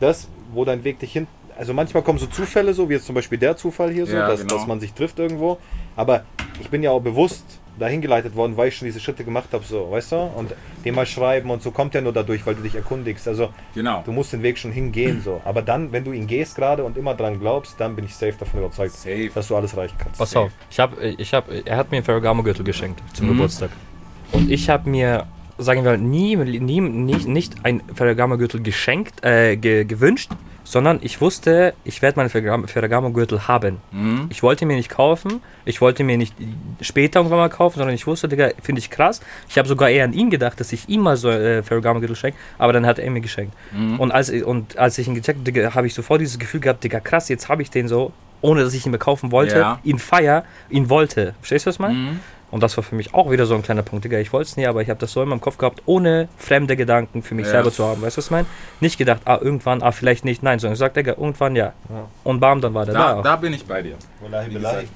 [0.00, 1.26] das, wo dein Weg dich hin.
[1.58, 4.26] Also manchmal kommen so Zufälle so, wie jetzt zum Beispiel der Zufall hier so, Ja,
[4.28, 4.54] dass, genau.
[4.54, 5.58] dass man sich trifft irgendwo.
[5.94, 6.24] Aber
[6.60, 7.44] ich bin ja auch bewusst
[7.78, 10.16] dahin geleitet worden, weil ich schon diese Schritte gemacht habe, so, weißt du?
[10.16, 10.52] Und
[10.84, 13.26] dem mal schreiben und so kommt ja nur dadurch, weil du dich erkundigst.
[13.26, 14.02] Also genau.
[14.04, 15.40] du musst den Weg schon hingehen so.
[15.44, 18.34] Aber dann, wenn du ihn gehst gerade und immer dran glaubst, dann bin ich safe
[18.38, 19.30] davon überzeugt, Safe.
[19.34, 20.18] dass du alles erreichen kannst.
[20.18, 23.32] Pass auf, ich hab, ich hab, er hat mir einen Ferragamo-Gürtel geschenkt zum Mhm.
[23.32, 23.70] Geburtstag.
[24.32, 25.26] Und ich habe mir,
[25.60, 30.30] sagen wir, nie, nie nicht, nicht ein Ferragamo-Gürtel geschenkt, äh, ge, gewünscht,
[30.64, 33.78] sondern ich wusste, ich werde meinen Ferragamo- Ferragamo-Gürtel haben.
[33.92, 34.26] Mhm.
[34.30, 36.34] Ich wollte mir nicht kaufen, ich wollte mir nicht
[36.80, 39.20] später irgendwann mal kaufen, sondern ich wusste, Digga, finde ich krass.
[39.48, 42.38] Ich habe sogar eher an ihn gedacht, dass ich ihm mal so äh, Ferragamo-Gürtel schenke,
[42.58, 43.54] aber dann hat er mir geschenkt.
[43.72, 43.98] Mhm.
[43.98, 47.00] Und, als, und als ich ihn gecheckt habe, habe ich sofort dieses Gefühl gehabt, Digga,
[47.00, 48.12] krass, jetzt habe ich den so,
[48.42, 49.80] ohne dass ich ihn mir kaufen wollte, Ja.
[49.84, 51.34] ihn feier, ihn wollte.
[51.40, 51.94] Verstehst du, was ich meine?
[51.94, 52.20] Mhm.
[52.50, 54.18] Und das war für mich auch wieder so ein kleiner Punkt, Digga.
[54.18, 56.76] Ich wollte es nie, aber ich habe das so in meinem Kopf gehabt, ohne fremde
[56.76, 57.52] Gedanken für mich Ja.
[57.52, 58.02] selber zu haben.
[58.02, 58.46] Weißt du, was ich meine?
[58.80, 61.72] Nicht gedacht, ah, irgendwann, ah, vielleicht nicht, nein, sondern gesagt, Digga, irgendwann ja.
[61.88, 62.06] Ja.
[62.24, 63.14] Und bam, dann war der da.
[63.16, 63.94] Da, da bin ich bei dir.
[64.20, 64.86] Wallahi, gesagt.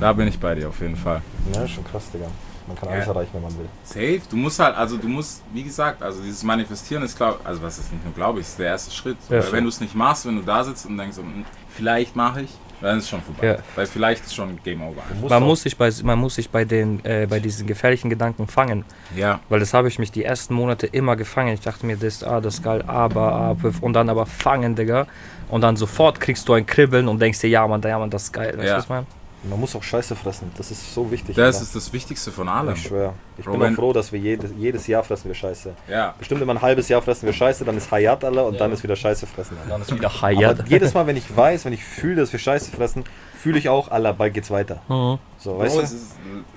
[0.00, 1.20] Da bin ich bei dir auf jeden Fall.
[1.54, 2.26] Ja, schon krass, Digga.
[2.68, 2.94] Man kann Ja.
[2.96, 3.68] alles erreichen, wenn man will.
[3.82, 7.60] Safe, du musst halt, also du musst, wie gesagt, also dieses Manifestieren ist, glaube also
[7.62, 9.16] was ist nicht nur, glaube ich, ist der erste Schritt.
[9.30, 12.42] Ja, wenn du es nicht machst, wenn du da sitzt und denkst, hm, vielleicht mache
[12.42, 13.46] ich, dann ist es schon vorbei.
[13.46, 13.56] Ja.
[13.74, 15.02] Weil vielleicht ist schon Game Over.
[15.20, 18.46] Du Man muss, sich bei, man muss sich bei, den, äh, bei diesen gefährlichen Gedanken
[18.46, 18.84] fangen.
[19.16, 21.52] Ja, Weil das habe ich mich die ersten Monate immer gefangen.
[21.54, 25.06] Ich dachte mir, das, ah, das ist geil, aber, aber, und dann aber fangen, Digga.
[25.48, 28.24] Und dann sofort kriegst du ein Kribbeln und denkst dir, ja, Mann, ja, Mann, das
[28.24, 28.52] ist geil.
[28.56, 28.76] Weißt du, Ja.
[28.76, 29.06] was ich meine?
[29.44, 30.50] Man muss auch Scheiße fressen.
[30.56, 31.36] Das ist so wichtig.
[31.36, 31.62] das Alter.
[31.64, 32.74] ist das Wichtigste von allem.
[32.74, 33.12] Ich schwöre.
[33.36, 35.74] Ich Bro, bin auch froh, dass wir jedes, jedes Jahr fressen wir Scheiße.
[35.88, 38.58] Ja, Bestimmt immer ein halbes Jahr fressen wir Scheiße, dann ist Hayat alle und Ja.
[38.58, 39.56] dann ist wieder Scheiße fressen.
[39.58, 39.70] Alter.
[39.70, 40.68] Dann ist wieder Aber Hayat.
[40.68, 43.04] jedes Mal, wenn ich weiß, wenn ich fühle, dass wir Scheiße fressen,
[43.40, 44.82] fühle ich auch, Allah, bald geht's weiter.
[44.88, 45.18] Mhm.
[45.38, 46.16] So, Bro, weißt es ist,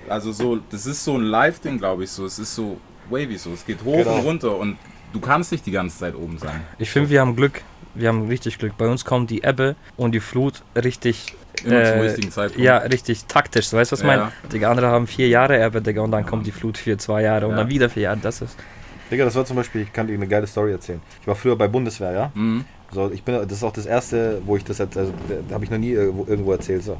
[0.09, 2.25] also so, das ist so ein Live-Ding, glaube ich, so.
[2.25, 2.77] Es ist so
[3.11, 3.51] wavy so.
[3.53, 4.15] Es geht hoch Genau.
[4.15, 4.77] und runter und
[5.13, 6.61] du kannst nicht die ganze Zeit oben sein.
[6.79, 7.61] Ich finde, wir haben Glück.
[7.95, 8.77] Wir haben richtig Glück.
[8.77, 11.35] Bei uns kommt die Ebbe und die Flut richtig.
[11.63, 12.63] Immer zum äh, richtigen Zeitpunkt.
[12.63, 13.67] Ja, richtig taktisch.
[13.67, 14.17] So, Weißt du, was ich Ja.
[14.17, 14.31] meine?
[14.51, 17.45] Die anderen haben vier Jahre Ebbe, Digga, und dann kommt die Flut für zwei Jahre
[17.45, 17.57] und Ja.
[17.59, 18.17] dann wieder vier Jahre.
[18.21, 18.57] Das ist.
[18.57, 18.63] du?
[19.11, 21.01] Digga, das war zum Beispiel, ich kann dir eine geile Story erzählen.
[21.21, 22.31] Ich war früher bei Bundeswehr, ja?
[22.33, 22.65] Mhm.
[22.93, 25.13] So, ich bin, das ist auch das erste, wo ich das jetzt, also
[25.47, 26.83] da habe ich noch nie irgendwo, irgendwo erzählt.
[26.83, 26.99] So.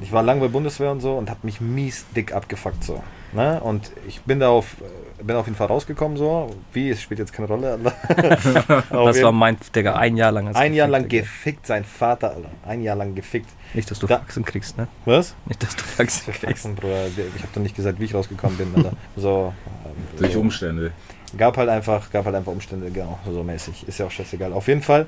[0.00, 3.02] Ich war lange bei Bundeswehr und so und habe mich mies dick abgefuckt so.
[3.32, 3.60] Ne?
[3.62, 4.76] Und ich bin da auf,
[5.22, 6.54] bin auf jeden Fall rausgekommen so.
[6.72, 7.72] Wie, es spielt jetzt keine Rolle.
[7.72, 8.82] Alter.
[8.90, 10.54] Das war mein, Digga, ein Jahr lang.
[10.54, 11.22] ein Jahr lang Digga.
[11.22, 12.50] gefickt, sein Vater, Alter.
[12.66, 13.48] Ein Jahr lang gefickt.
[13.74, 14.88] Nicht, dass du Da- Faxen kriegst, ne?
[15.04, 15.34] Was?
[15.46, 16.40] Nicht, dass du Faxen kriegst.
[16.44, 17.06] Faxen, Bruder.
[17.08, 18.92] Ich habe doch nicht gesagt, wie ich rausgekommen bin, Alter.
[19.16, 19.52] So.
[19.84, 20.40] ähm, Durch so.
[20.40, 20.92] Umstände.
[21.36, 23.86] Gab halt einfach, gab halt einfach Umstände, genau, so mäßig.
[23.88, 24.52] Ist ja auch scheißegal.
[24.52, 25.06] Auf jeden Fall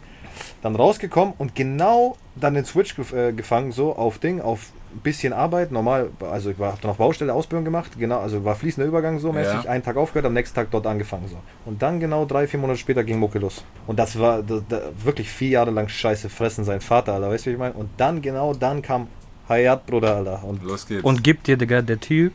[0.62, 5.32] dann rausgekommen und genau dann den Switch äh, gefangen, so auf Ding, auf ein bisschen
[5.32, 9.18] Arbeit, normal, also ich habe dann auf Baustelle Ausbildung gemacht, genau, also war fließender Übergang
[9.18, 9.70] so mäßig, Ja.
[9.70, 11.36] einen Tag aufgehört, am nächsten Tag dort angefangen so.
[11.66, 13.64] Und dann genau drei, vier Monate später ging Mucke los.
[13.86, 17.46] Und das war da, da, wirklich vier Jahre lang Scheiße fressen, sein Vater, Alter, weißt
[17.46, 17.74] du, wie ich meine?
[17.74, 19.08] Und dann, genau dann kam
[19.48, 20.42] Hayat, Bruder, Alter.
[20.44, 21.04] Und Los geht's.
[21.04, 22.32] Und gibt dir, Digga, der Typ,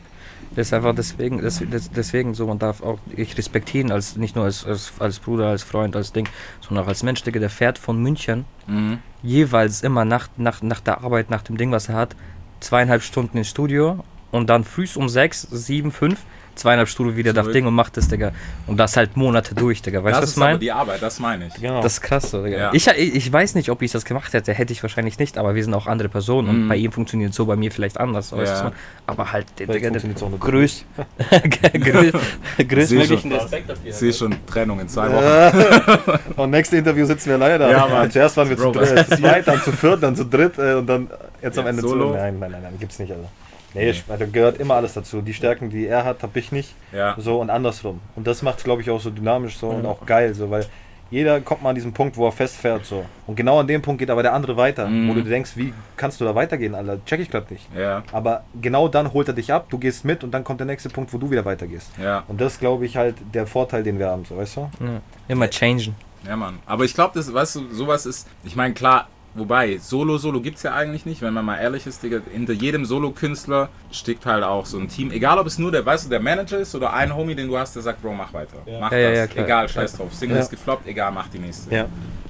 [0.56, 4.16] das ist einfach deswegen, das, das, deswegen so, man darf auch, ich respektiere ihn als,
[4.18, 6.28] nicht nur als, als, als Bruder, als Freund, als Ding,
[6.62, 9.00] sondern auch als Mensch, Digga, der fährt von München Mhm.
[9.24, 12.16] jeweils immer nach, nach, nach der Arbeit, nach dem Ding, was er hat,
[12.64, 16.22] zweieinhalb Stunden ins Studio und dann früh um sechs, sieben, fünf,
[16.56, 17.54] zweieinhalb Stunden wieder das Zurück.
[17.54, 18.32] Ding und macht das, Digga.
[18.68, 20.04] Und das halt Monate durch, Digga.
[20.04, 20.60] Weißt du, das was ist ich aber meine?
[20.60, 21.54] die Arbeit, das meine ich.
[21.56, 21.82] genau.
[21.82, 22.58] Das ist krass, so, Digga.
[22.58, 22.70] Ja.
[22.74, 24.54] Ich, ich weiß nicht, ob ich das gemacht hätte.
[24.54, 26.70] Hätte ich wahrscheinlich nicht, aber wir sind auch andere Personen und Mhm.
[26.70, 28.32] bei ihm funktioniert es so, bei mir vielleicht anders.
[28.32, 28.58] weißt du, Ja.
[28.58, 28.76] ich meine?
[29.08, 30.02] Aber halt, Vielleicht Digga, der
[30.40, 30.86] größt, größt,
[32.70, 33.32] größtmöglichen.
[33.34, 33.90] Respekt dafür.
[33.90, 36.20] Ich sehe schon Trennung in zwei Wochen.
[36.42, 37.70] und nächstes Interview sitzen wir leider.
[37.70, 38.10] Ja, Mann.
[38.12, 40.58] Zuerst waren wir Bro, zu, was dritt, zu zweit, dann zu viert, dann zu dritt
[40.58, 41.10] äh, und dann
[41.42, 42.12] jetzt am Jetzt Ende solo?
[42.12, 42.18] zu.
[42.18, 43.28] Nein, nein, nein, nein, gibt's nicht, Alter.
[43.74, 45.22] Nee, ich- also gehört immer alles dazu.
[45.22, 46.74] Die Stärken, die er hat, habe ich nicht.
[46.92, 47.16] Ja.
[47.18, 48.00] So und andersrum.
[48.16, 50.66] Und das macht es, glaube ich, auch so dynamisch so und auch geil, so, weil
[51.12, 52.86] jeder kommt mal an diesen Punkt, wo er festfährt.
[52.88, 53.06] So.
[53.28, 54.88] Und genau an dem Punkt geht aber der andere weiter.
[54.88, 55.10] Mhm.
[55.10, 56.98] Wo du denkst, wie kannst du da weitergehen, Alter?
[57.06, 57.68] Check ich gerade nicht.
[57.78, 58.02] Ja.
[58.12, 60.90] Aber genau dann holt er dich ab, du gehst mit und dann kommt der nächste
[60.90, 61.92] Punkt, wo du wieder weitergehst.
[62.02, 62.24] Ja.
[62.28, 64.62] Und das glaube ich halt der Vorteil, den wir haben, so weißt du?
[64.80, 65.02] Ja.
[65.28, 65.94] Immer changen.
[66.28, 66.58] Ja, Mann.
[66.66, 70.64] Aber ich glaube, das, weißt du, sowas ist, ich meine, klar, wobei, Solo, Solo gibt's
[70.64, 74.66] ja eigentlich nicht, wenn man mal ehrlich ist, Digga, hinter jedem Solo-Künstler steckt halt auch
[74.66, 77.16] so ein Team, egal ob es nur der, weißt du, der Manager ist oder ein
[77.16, 78.58] Homie, den du hast, der sagt, Bro, mach weiter.
[78.80, 79.18] Mach Ja, ja, das.
[79.20, 79.46] ja, klar.
[79.46, 80.14] egal, scheiß drauf.
[80.14, 80.44] Single Ja.
[80.44, 81.74] ist gefloppt, egal, mach die nächste.
[81.74, 81.86] Ja.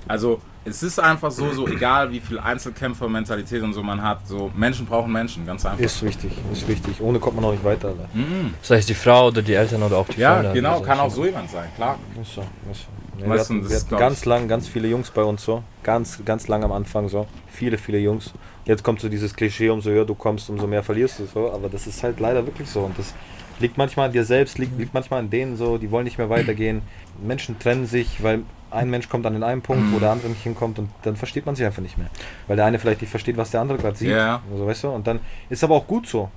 [0.08, 4.52] Also, es ist einfach so, so egal wie viel Einzelkämpfer-Mentalität und so man hat, so
[4.56, 5.80] Menschen brauchen Menschen, ganz einfach.
[5.80, 7.02] Ist wichtig, ist wichtig.
[7.02, 8.08] Ohne kommt man auch nicht weiter, Alter.
[8.14, 8.54] Mhm.
[8.62, 10.54] Sei es die Frau oder die Eltern oder auch die Ja, Freunde.
[10.54, 11.98] genau, Also, kann auch so jemand sein, klar.
[12.22, 12.42] Ist so,
[12.72, 12.88] ist so.
[13.20, 15.64] Weißt wir hatten, wir hatten ganz lang, ganz viele Jungs bei uns so.
[15.84, 17.28] Ganz, ganz lang am Anfang so.
[17.48, 18.34] Viele, viele Jungs.
[18.66, 21.52] Jetzt kommt so dieses Klischee, umso höher du kommst, umso mehr verlierst du so.
[21.52, 22.82] Aber das ist halt leider wirklich so.
[22.82, 23.14] Und das
[23.60, 26.30] liegt manchmal an dir selbst, liegt, liegt manchmal an denen so, die wollen nicht mehr
[26.30, 26.82] weitergehen.
[27.22, 30.42] Menschen trennen sich, weil ein Mensch kommt an den einen Punkt, wo der andere nicht
[30.42, 32.10] hinkommt und dann versteht man sich einfach nicht mehr.
[32.48, 34.10] Weil der eine vielleicht nicht versteht, was der andere gerade sieht.
[34.10, 34.42] Ja.
[34.52, 34.90] Also, weißt du?
[34.90, 36.30] Und dann ist aber auch gut so.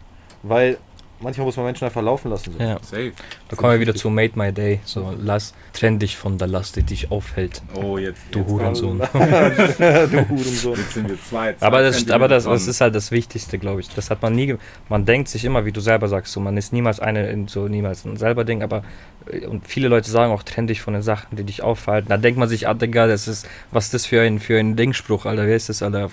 [0.42, 0.76] Weil
[1.20, 2.52] manchmal muss man Menschen einfach laufen lassen.
[2.52, 2.62] So.
[2.62, 3.12] Ja, Safe.
[3.48, 4.80] da kommen wir wieder zu Made My Day.
[4.84, 7.62] So, lass, trenn dich von der Last, die dich aufhält.
[7.74, 8.20] Oh, jetzt.
[8.30, 8.98] Du jetzt, Hurensohn.
[8.98, 9.06] du
[10.28, 10.76] Hurensohn.
[10.76, 11.54] Jetzt sind wir zwei.
[11.54, 13.88] zwei Aber das, aber das, das ist halt das Wichtigste, glaube ich.
[13.88, 14.56] Das hat man nie.
[14.88, 17.68] Man denkt sich immer, wie du selber sagst, so man ist niemals eine in so
[17.68, 18.82] niemals ein selber Ding, aber
[19.30, 22.08] äh, und viele Leute sagen auch, trenn dich von den Sachen, die dich aufhalten.
[22.08, 24.76] Da denkt man sich, ah, Digga, das ist, was ist das für ein für ein
[24.76, 26.10] Dingspruch, Alter, wie ist das, Alter?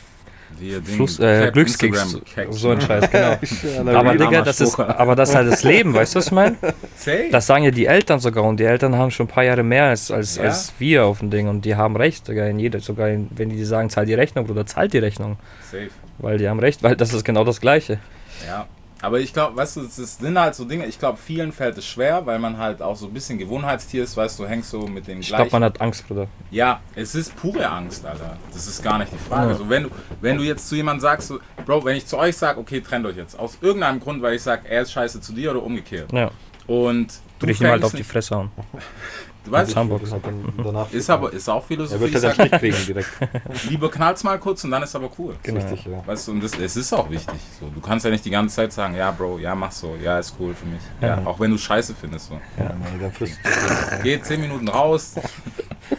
[0.59, 2.81] Ding, Fluss, äh, Cap, Glückskicks, Instagram, Keks, so ein?
[2.81, 3.91] Scheiß, genau.
[3.99, 4.13] Aber.
[4.15, 6.55] Digga, das ist, aber das ist halt das Leben, weißt du, was ich meine?
[6.95, 7.29] Safe.
[7.31, 9.85] Das sagen ja die Eltern sogar und die Eltern haben schon ein paar Jahre mehr
[9.85, 10.43] als, als, Ja.
[10.43, 13.49] als wir auf dem Ding und die haben recht, sogar in jeder, sogar in, wenn
[13.49, 15.37] die sagen, zahl die Rechnung, Bruder, zahlt die Rechnung,
[15.71, 15.89] Safe.
[16.19, 17.99] weil die haben recht, weil das ist genau das Gleiche.
[18.47, 18.67] Ja.
[19.03, 21.85] Aber ich glaube, weißt du, es sind halt so Dinge, ich glaube, vielen fällt es
[21.85, 25.07] schwer, weil man halt auch so ein bisschen Gewohnheitstier ist, weißt du, hängst so mit
[25.07, 26.27] den Ich glaube, man hat Angst, Bruder.
[26.51, 28.37] Ja, es ist pure Angst, Alter.
[28.53, 29.51] Das ist gar nicht die Frage.
[29.51, 29.57] Ja.
[29.57, 29.89] So, wenn, du,
[30.21, 33.05] wenn du jetzt zu jemandem sagst, so, Bro, wenn ich zu euch sage, okay, trennt
[33.05, 36.09] euch jetzt, aus irgendeinem Grund, weil ich sage, er ist scheiße zu dir oder umgekehrt.
[36.13, 36.31] Ja,
[36.67, 37.07] Und
[37.39, 38.51] du würde ich ihm halt auf die Fresse hauen.
[39.45, 40.03] du weißt, Mit Hamburg.
[40.03, 41.99] Ist halt dann danach ist aber ist auch er Philosophie.
[42.01, 43.10] wird Ich halt Stich kriegen direkt.
[43.69, 45.36] lieber knallt's mal kurz und dann ist aber cool.
[45.43, 45.60] Genau.
[45.62, 46.01] Richtig, ja.
[46.06, 47.39] Weißt du, und das, es ist auch wichtig.
[47.60, 50.19] So, du kannst ja nicht die ganze Zeit sagen, ja, Bro, ja, mach so, ja,
[50.19, 50.82] ist cool für mich.
[51.01, 51.27] Ja, Ja.
[51.27, 52.27] auch wenn du Scheiße findest.
[52.29, 52.36] So.
[52.58, 53.39] ja nee, dann frisst
[54.03, 55.15] Geh 10 Minuten raus.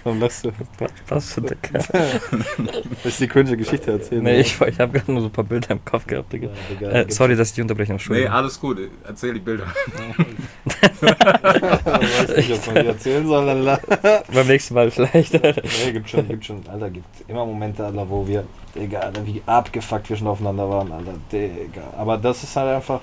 [0.04, 0.50] dann lass du.
[1.08, 1.80] Was für Digga?
[3.02, 4.22] Willst du die cringe Geschichte erzählen?
[4.22, 6.48] Nee, ich, ich habe gerade nur so ein paar Bilder im Kopf gehabt, Digga.
[6.80, 8.32] Ja, Äh, sorry, dass ich die unterbreche, Nee, Entschuldigung.
[8.32, 8.78] alles gut.
[9.06, 9.64] Erzähl die Bilder.
[10.64, 13.33] Ich weiß nicht, ob man die erzählen soll.
[13.36, 14.22] Alter.
[14.32, 15.32] Beim nächsten Mal vielleicht.
[15.32, 18.44] Nee, gibt schon, gibt schon, Alter, gibt immer Momente, Alter, wo wir,
[18.74, 21.82] Digga, Alter, wie abgefuckt wir schon aufeinander waren, Alter, Digga.
[21.96, 23.00] Aber das ist halt einfach,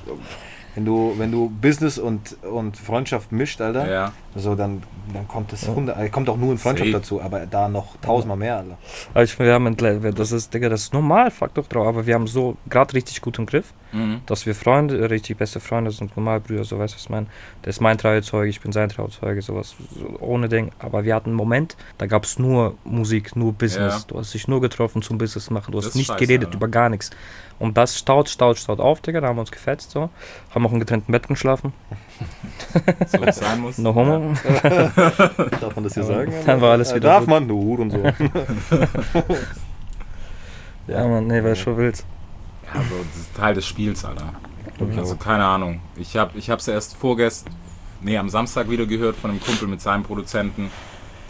[0.75, 4.11] wenn du, wenn du Business und, und Freundschaft mischt, Alter, Ja.
[4.35, 7.01] so dann, dann kommt es 100, äh, kommt auch nur in Freundschaft Safe.
[7.01, 8.77] dazu, aber da noch tausendmal mehr, Alter.
[9.13, 9.75] Also ich, wir haben,
[10.15, 13.21] das ist, Digga, das ist normal, fuck doch drauf, aber wir haben so gerade richtig
[13.21, 14.21] gut im Griff, Mhm.
[14.25, 17.25] dass wir Freunde, richtig beste Freunde sind, normal Brüder, so weißt du, was ich meine.
[17.65, 20.71] Der ist mein Trauzeuge, ich bin sein Trauzeuge, sowas, so, ohne Ding.
[20.79, 23.93] Aber wir hatten einen Moment, da gab es nur Musik, nur Business.
[23.95, 24.03] Ja.
[24.07, 26.45] Du hast dich nur getroffen zum Business machen, du Das hast ist nicht scheiße, geredet
[26.45, 26.55] Alter.
[26.57, 27.09] über gar nichts.
[27.61, 30.09] Und das staut, staut, staut auf, Digga, da haben wir uns gefetzt, so.
[30.53, 31.73] Haben auch in getrennten Betten geschlafen,
[33.07, 33.77] So es sein muss.
[33.77, 34.33] no homo.
[34.63, 36.33] Darf man das hier Aber sagen?
[36.45, 37.29] dann war alles Äh, wieder Darf gut.
[37.29, 38.03] man, du Hure und so.
[40.87, 42.03] Ja, Mann, nee, war schon wild.
[42.73, 44.33] Also, das ist Teil des Spiels, Alter.
[44.97, 45.79] Also, keine Ahnung.
[45.95, 47.53] Ich habe ich hab's erst vorgestern,
[48.01, 50.71] nee, am Samstag wieder gehört von einem Kumpel mit seinem Produzenten.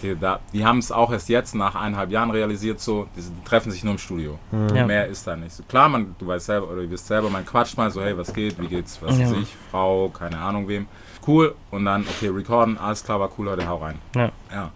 [0.01, 3.43] Die, da- die haben es auch erst jetzt nach eineinhalb Jahren realisiert, so, die, die
[3.45, 4.39] treffen sich nur im Studio.
[4.75, 4.85] Ja.
[4.85, 5.51] Mehr ist da nicht.
[5.53, 8.17] So klar, man, du weißt selber, oder ihr wisst selber, man quatscht mal so, hey,
[8.17, 9.25] was geht, wie geht's, was Ja.
[9.29, 10.87] weiß ich, Frau, keine Ahnung wem.
[11.27, 11.53] Cool.
[11.69, 13.99] Und dann, okay, recorden, alles klar, war cool, heute hau rein.
[14.15, 14.31] Ja.
[14.51, 14.71] Ja.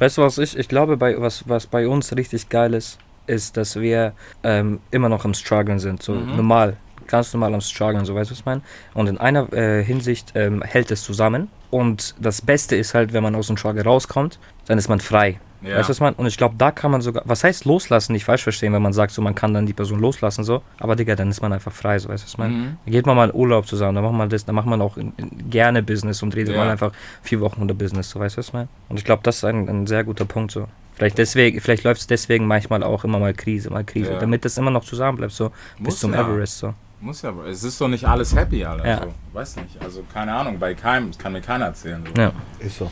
[0.00, 3.56] Weißt du, was ich, ich glaube, bei, was, was bei uns richtig geil ist, ist,
[3.56, 6.02] dass wir ähm, immer noch am Struggeln sind.
[6.02, 6.34] So Mhm.
[6.36, 6.76] normal,
[7.10, 8.62] ganz normal am Struggeln, so weißt du, was ich meine?
[8.94, 11.48] Und in einer äh, Hinsicht ähm, hält es zusammen.
[11.70, 15.38] Und das Beste ist halt, wenn man aus dem Struggle rauskommt, dann ist man frei.
[15.62, 15.76] Ja.
[15.76, 16.16] Weißt du, was ich meine?
[16.16, 18.94] Und ich glaube, da kann man sogar, was heißt loslassen, nicht falsch verstehen, wenn man
[18.94, 20.62] sagt, so man kann dann die Person loslassen, so.
[20.78, 22.54] Aber Digga, dann ist man einfach frei, so weißt du, was ich meine?
[22.54, 22.76] Mhm.
[22.84, 24.96] Dann geht man mal in Urlaub zusammen, dann macht man das, dann macht man auch
[24.96, 26.64] in, in, gerne Business und redet Ja.
[26.64, 26.92] mal einfach
[27.22, 28.68] vier Wochen unter Business, so weißt du was ich meine?
[28.88, 30.66] Und ich glaube, das ist ein, ein sehr guter Punkt so.
[30.94, 34.18] Vielleicht deswegen, vielleicht läuft es deswegen manchmal auch immer mal Krise, mal Krise, Ja.
[34.18, 36.20] damit das immer noch zusammen bleibt, so bis Muss zum ja.
[36.22, 36.74] Everest so.
[37.02, 38.86] Muss ja, es ist doch nicht alles happy, Alter.
[38.86, 39.02] Ja.
[39.02, 39.82] So, weiß nicht.
[39.82, 42.04] Also, keine Ahnung, bei keinem, das kann mir keiner erzählen.
[42.14, 42.20] So.
[42.20, 42.32] Ja.
[42.58, 42.90] Ist so.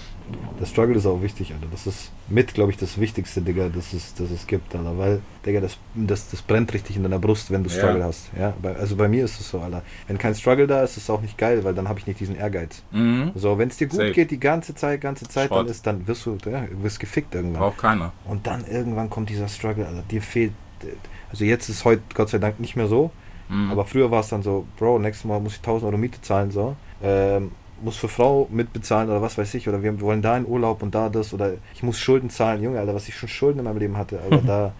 [0.61, 1.67] Der Struggle ist auch wichtig, Alter.
[1.71, 4.97] Das ist mit, glaube ich, das Wichtigste, Digga, das es, das es gibt, Alter.
[4.97, 7.77] Weil, Digga, das, das, das brennt richtig in deiner Brust, wenn du Ja.
[7.77, 8.31] Struggle hast.
[8.39, 8.55] Ja?
[8.79, 9.83] Also bei mir ist es so, Alter.
[10.07, 12.21] Wenn kein Struggle da ist, ist es auch nicht geil, weil dann habe ich nicht
[12.21, 12.83] diesen Ehrgeiz.
[12.91, 13.33] Mhm.
[13.35, 14.13] So, wenn es dir gut Safe.
[14.13, 15.61] geht, die ganze Zeit, ganze Zeit, Schrott.
[15.61, 17.61] dann ist, dann wirst du, ja, wirst gefickt irgendwann.
[17.61, 18.13] Braucht keiner.
[18.27, 20.03] Und dann irgendwann kommt dieser Struggle, Alter.
[20.11, 20.53] Dir fehlt,
[21.31, 23.11] also jetzt ist heute Gott sei Dank nicht mehr so,
[23.49, 23.71] Mhm.
[23.71, 26.51] aber früher war es dann so, Bro, nächstes Mal muss ich 1000 Euro Miete zahlen,
[26.51, 26.77] so.
[27.03, 30.83] Ähm, muss für Frau mitbezahlen oder was weiß ich, oder wir wollen da in Urlaub
[30.83, 33.65] und da das, oder ich muss Schulden zahlen, Junge, Alter, was ich schon Schulden in
[33.65, 34.73] meinem Leben hatte, Alter, da.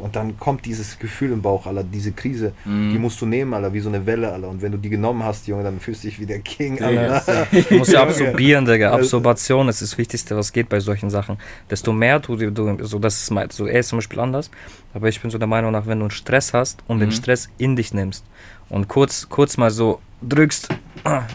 [0.00, 2.90] Und dann kommt dieses Gefühl im Bauch, Alter, diese Krise, Mhm.
[2.92, 4.48] die musst du nehmen, Alter, wie so eine Welle, Alter.
[4.48, 7.46] Und wenn du die genommen hast, Junge, dann fühlst du dich wie der King, Alter.
[7.68, 8.88] Du musst ja absorbieren, Digga.
[8.90, 11.38] Also- Absorbation ist das Wichtigste, was geht bei solchen Sachen.
[11.70, 14.50] Desto mehr du, du so das ist mein, so er ist zum Beispiel anders,
[14.94, 17.12] aber ich bin so der Meinung nach, wenn du einen Stress hast und den Mhm.
[17.12, 18.24] Stress in dich nimmst
[18.68, 20.68] und kurz, kurz mal so drückst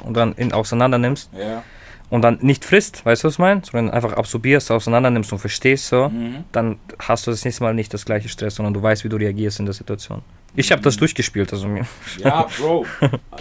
[0.05, 1.63] und dann in, auseinander nimmst Ja.
[2.11, 3.61] Und dann nicht frisst, weißt du, was ich meine?
[3.65, 6.43] Sondern einfach absorbierst, auseinander nimmst und verstehst so, Mhm.
[6.51, 9.15] dann hast du das nächste Mal nicht das gleiche Stress, sondern du weißt, wie du
[9.17, 10.21] reagierst in der Situation.
[10.53, 11.87] Ich habe das durchgespielt, also mir.
[12.17, 12.85] Ja, Bro,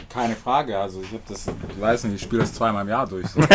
[0.09, 0.79] keine Frage.
[0.79, 3.27] Also ich habe das, ich weiß nicht, ich spiele das zweimal im Jahr durch.
[3.27, 3.41] So.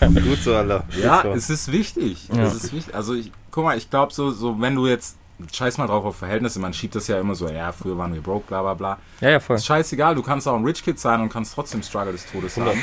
[0.00, 0.84] Gut so, Alter.
[1.00, 1.30] Ja, so.
[1.30, 2.28] es ist wichtig.
[2.34, 2.42] Ja.
[2.42, 2.94] Es ist wichtig.
[2.94, 5.16] Also ich, guck mal, ich glaube so, so, wenn du jetzt,
[5.52, 8.20] scheiß mal drauf auf Verhältnisse, man schiebt das ja immer so, ja, früher waren wir
[8.20, 8.98] broke, bla bla bla.
[9.20, 9.56] Ja, ja, voll.
[9.56, 12.56] Ist scheißegal, du kannst auch ein Rich Kid sein und kannst trotzdem Struggle des Todes
[12.56, 12.82] haben.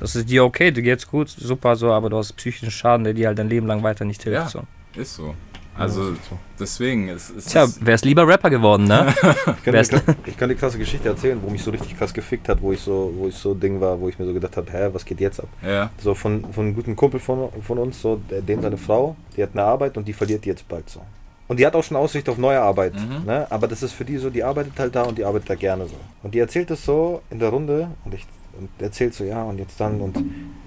[0.00, 3.14] Das ist dir okay, dir geht's gut, super so, aber du hast psychischen Schaden, der
[3.14, 4.36] dir halt dein Leben lang weiter nicht hilft.
[4.38, 4.48] Ja.
[4.48, 4.62] So.
[5.00, 5.34] Ist so.
[5.78, 6.38] Also Ja, ist so.
[6.58, 9.14] deswegen, es, Tja, wär's lieber Rapper geworden, ne?
[9.22, 9.90] Ich kann, Wär's-
[10.26, 12.80] ich, kann, die krasse Geschichte erzählen, wo mich so richtig krass gefickt hat, wo ich
[12.80, 15.20] so, wo ich so Ding war, wo ich mir so gedacht habe, hä, was geht
[15.20, 15.48] jetzt ab?
[15.62, 15.90] ja.
[16.02, 19.42] So von, von einem guten Kumpel von, von uns, so, der, dem seine Frau, die
[19.42, 21.00] hat eine Arbeit und die verliert die jetzt bald so.
[21.48, 23.24] Und die hat auch schon Aussicht auf neue Arbeit, Mhm.
[23.26, 23.46] ne?
[23.50, 25.86] aber das ist für die so, die arbeitet halt da und die arbeitet da gerne
[25.86, 25.96] so.
[26.22, 28.26] Und die erzählt es so in der Runde und ich
[28.58, 30.18] und erzählt so, ja und jetzt dann und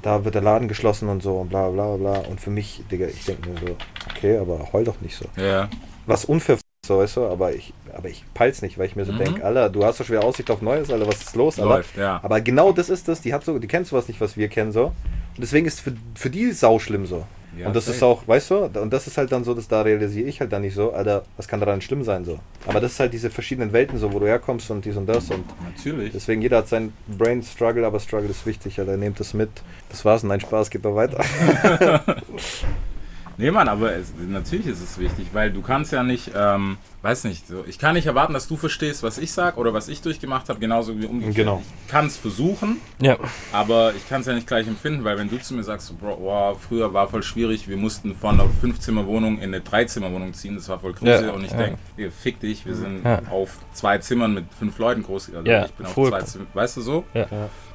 [0.02, 2.19] da wird der Laden geschlossen und so und bla bla bla.
[2.30, 3.76] Und für mich, Digga, ich denke mir so,
[4.10, 5.26] okay, aber heul doch nicht so.
[5.41, 5.69] Ja.
[6.06, 9.13] Was unfair so, weißt du, aber ich, aber ich peil's nicht, weil ich mir so
[9.13, 9.17] Mhm.
[9.19, 11.56] denke, Alter, du hast doch schwer Aussicht auf Neues, Alter, was ist los?
[11.58, 12.19] Läuft, ja.
[12.22, 14.74] Aber genau das ist das, die hat so, die kennt sowas nicht, was wir kennen
[14.74, 14.88] so.
[14.88, 14.93] Und
[15.39, 17.26] deswegen ist für, für die sau schlimm so.
[17.58, 17.98] Ja, und das safe.
[17.98, 20.52] ist auch, weißt du, und das ist halt dann so, dass da realisiere ich halt
[20.52, 22.39] dann nicht so, Alter, was kann daran schlimm sein so.
[22.66, 25.30] Aber das ist halt diese verschiedenen Welten so, wo du herkommst und dies und das
[25.30, 26.12] und Natürlich.
[26.13, 29.50] deswegen jeder hat seinen Brain Struggle, aber Struggle ist wichtig, Alter, nehmt das mit.
[29.89, 31.24] Das war's, nein, Spaß, geht noch weiter.
[33.38, 37.24] Nee, Mann, aber es, natürlich ist es wichtig, weil du kannst ja nicht, ähm, weiß
[37.24, 40.02] nicht, so, ich kann nicht erwarten, dass du verstehst, was ich sag oder was ich
[40.02, 41.36] durchgemacht habe, genauso wie umgekehrt.
[41.36, 41.63] Genau.
[41.86, 43.17] Ich kann es versuchen, Ja.
[43.52, 46.17] aber ich kann es ja nicht gleich empfinden, weil wenn du zu mir sagst, Bro,
[46.22, 50.69] wow, früher war voll schwierig, wir mussten von einer Fünfzimmerwohnung in eine Dreizimmerwohnung ziehen, das
[50.69, 51.58] war voll Krise Ja, und ich ja.
[51.58, 53.22] denke, fick dich, wir sind Ja.
[53.32, 56.78] auf zwei Zimmern mit fünf Leuten groß, also Ja, ich bin auf zwei Zimmern, weißt
[56.78, 57.04] du so?
[57.15, 57.26] Ja.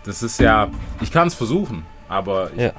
[0.05, 0.69] Das ist ja,
[1.01, 2.73] ich kann es versuchen, aber ich Ja.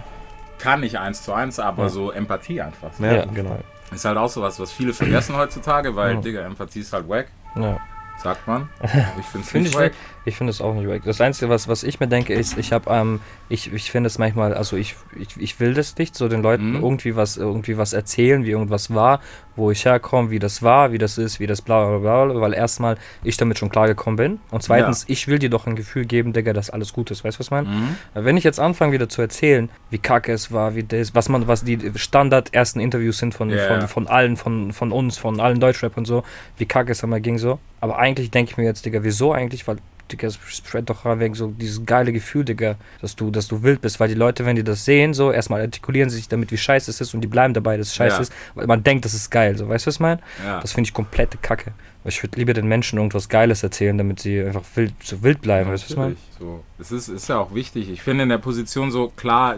[0.59, 1.89] Kann nicht eins zu eins, aber Ja.
[1.89, 2.91] so Empathie einfach.
[2.99, 3.25] Ja, Ja.
[3.25, 3.57] genau.
[3.91, 6.21] Ist halt auch sowas, was viele vergessen heutzutage, weil, Ja.
[6.21, 7.27] Digga, Empathie ist halt wack.
[7.55, 7.79] ja.
[8.21, 8.67] sagt man.
[9.17, 9.91] Ich finde es Finde nicht ich, wack.
[10.25, 11.01] ich finde es auch nicht wack.
[11.05, 14.17] Das Einzige, was, was ich mir denke, ist, ich habe, ähm, ich, ich finde es
[14.19, 16.83] manchmal, also ich, ich, ich will das nicht, so den Leuten Mhm.
[16.83, 19.19] irgendwie was, irgendwie was erzählen, wie irgendwas war,
[19.55, 22.41] wo ich herkomme, wie das war, wie das ist, wie das bla bla bla, bla
[22.41, 26.05] weil erstmal ich damit schon klargekommen bin und zweitens, ich will dir doch ein Gefühl
[26.05, 27.67] geben, Digga, dass alles gut ist, weißt du, was ich meine?
[27.67, 27.95] Mhm.
[28.13, 31.47] Wenn ich jetzt anfange wieder zu erzählen, wie kacke es war, wie das, was man,
[31.47, 33.87] was die Standard ersten Interviews sind von, Ja, von, ja.
[33.87, 36.23] von allen, von, von uns, von allen Deutschrap und so,
[36.57, 37.59] wie kacke es einmal ging so.
[37.81, 39.67] Aber eigentlich denke ich mir jetzt, Digga, wieso eigentlich?
[39.67, 39.77] Weil,
[40.11, 43.81] Digga, es spread doch wegen so dieses geile Gefühl, Digga, dass du, dass du wild
[43.81, 46.57] bist, weil die Leute, wenn die das sehen, so erstmal artikulieren sie sich damit, wie
[46.57, 48.21] scheiße es ist und die bleiben dabei, dass es scheiße Ja.
[48.21, 50.19] ist, weil man denkt, das ist geil, so, weißt du, was ich meine?
[50.43, 50.59] Ja.
[50.59, 51.73] Das finde ich komplette Kacke.
[52.03, 55.41] Weil Ich würde lieber den Menschen irgendwas Geiles erzählen, damit sie einfach wild, so wild
[55.41, 56.15] bleiben, weißt du, was ich meine?
[56.39, 56.63] So.
[56.79, 57.89] Es ist, ist ja auch wichtig.
[57.89, 59.55] Ich finde in der Position so, klar,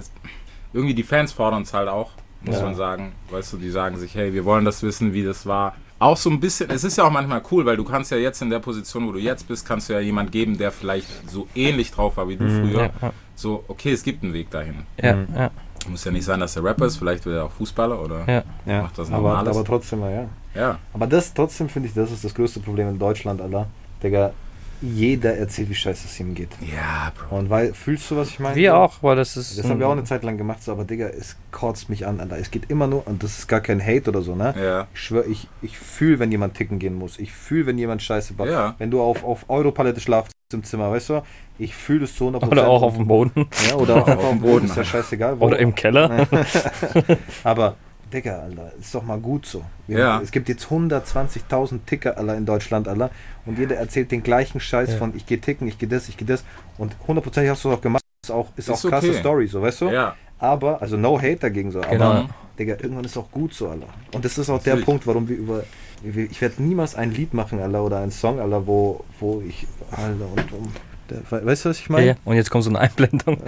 [0.74, 2.12] irgendwie die Fans fordern es halt auch,
[2.42, 2.64] muss Ja.
[2.64, 3.12] man sagen.
[3.30, 5.76] Weißt du, die sagen sich, hey, wir wollen das wissen, wie das war.
[6.02, 8.42] Auch so ein bisschen, es ist ja auch manchmal cool, weil du kannst ja jetzt
[8.42, 11.48] in der Position, wo du jetzt bist, kannst du ja jemand geben, der vielleicht so
[11.54, 12.64] ähnlich drauf war wie du früher.
[12.66, 12.74] Mhm.
[12.76, 14.76] Ja, ja, So, okay, es gibt einen Weg dahin.
[15.02, 15.28] ja, Mhm.
[15.36, 15.52] ja,
[15.90, 18.24] Muss ja nicht sein, dass er Rapper ist, vielleicht wird er auch Fußballer oder.
[18.28, 18.44] ja.
[18.66, 19.56] Ja, Macht das aber, Normales.
[19.56, 20.26] aber trotzdem, ja.
[20.56, 20.80] Ja.
[20.94, 23.68] Aber das trotzdem finde ich, das ist das größte Problem in Deutschland, Alter.
[24.04, 24.32] Digga,
[24.82, 26.50] jeder erzählt, wie scheiße es ihm geht.
[26.62, 27.38] Ja, Bro.
[27.38, 28.56] Und weil, fühlst du, was ich meine?
[28.56, 29.58] Wir auch, weil das ist.
[29.58, 32.20] Das haben wir auch eine Zeit lang gemacht, so, aber Digga, es kotzt mich an,
[32.20, 32.38] Alter.
[32.38, 34.54] Es geht immer nur, und das ist gar kein Hate oder so, ne?
[34.62, 34.88] Ja.
[34.94, 37.20] Ich schwöre, ich, ich fühle, wenn jemand ticken gehen muss.
[37.20, 38.50] Ich fühle, wenn jemand scheiße baut.
[38.50, 38.76] Ja.
[38.78, 41.22] Wenn du auf, auf Europalette schlafst im Zimmer, weißt du?
[41.60, 42.48] Ich fühle es zu 100%.
[42.50, 43.48] Oder auch auf dem Boden.
[43.70, 44.52] Ja, oder auch einfach auf dem Boden.
[44.54, 45.40] Boden, Ist ja scheißegal.
[45.40, 45.46] wo.
[45.46, 46.28] Oder im Keller.
[47.44, 47.76] Aber,
[48.14, 49.64] Digga, Alter, ist doch mal gut so.
[49.88, 50.22] Wir- Ja.
[50.22, 53.10] Es gibt jetzt 120.000 Ticker, Alter, in Deutschland, Alter.
[53.46, 54.98] Und jeder erzählt den gleichen Scheiß Ja.
[54.98, 56.44] von, ich gehe ticken, ich gehe das, ich gehe das.
[56.78, 58.02] Und hundertprozentig hast du es auch gemacht.
[58.24, 59.20] Ist auch, ist Ist auch krasse okay.
[59.20, 59.90] Story, so, weißt du?
[59.90, 60.16] Ja.
[60.40, 61.80] Aber, also no hate dagegen so.
[61.80, 62.26] Aber, Genau.
[62.60, 63.88] Digga, irgendwann ist auch gut so, Alter.
[64.14, 64.86] Und das ist auch der Natürlich.
[64.86, 65.64] Punkt, warum wir über.
[66.04, 69.68] Ich werde niemals ein Lied machen, Alter, oder einen Song, Alter, wo, wo ich.
[69.92, 70.52] Alter, und.
[70.52, 70.91] um, der, we-
[71.30, 72.08] weißt du, was ich meine?
[72.08, 73.38] Ja, und jetzt kommt so eine Einblendung.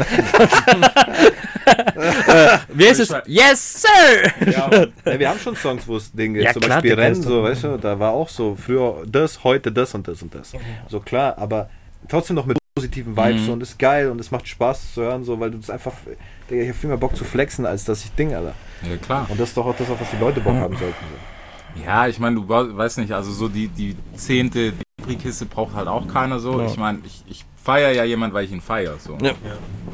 [2.73, 3.13] Wie ist es?
[3.25, 4.31] Yes, sir!
[4.51, 4.69] ja.
[5.05, 7.43] Ja, wir haben schon Songs, wo es Dinge Ja, zum klar, Beispiel Rennen, ist so,
[7.43, 10.51] weißt du, da war auch so früher das, heute das und das und das.
[10.89, 11.69] So klar, aber
[12.09, 13.45] trotzdem noch mit positiven Vibes Mhm.
[13.45, 15.93] so, und ist geil und es macht Spaß zu hören, so, weil du das einfach,
[16.49, 18.53] Digga, ich habe viel mehr Bock zu flexen, als dass ich Ding, Alter.
[18.89, 19.27] ja, klar.
[19.29, 20.95] Und das ist doch auch das, auf was die Leute Bock haben sollten.
[21.75, 21.83] So.
[21.85, 24.73] Ja, ich meine, du weißt nicht, also so die, die zehnte
[25.15, 26.59] Kiste braucht halt auch keiner so.
[26.59, 26.65] Ja.
[26.65, 28.95] Ich meine, ich, ich feiere ja jemand, weil ich ihn feiere.
[28.99, 29.17] So.
[29.21, 29.33] Ja.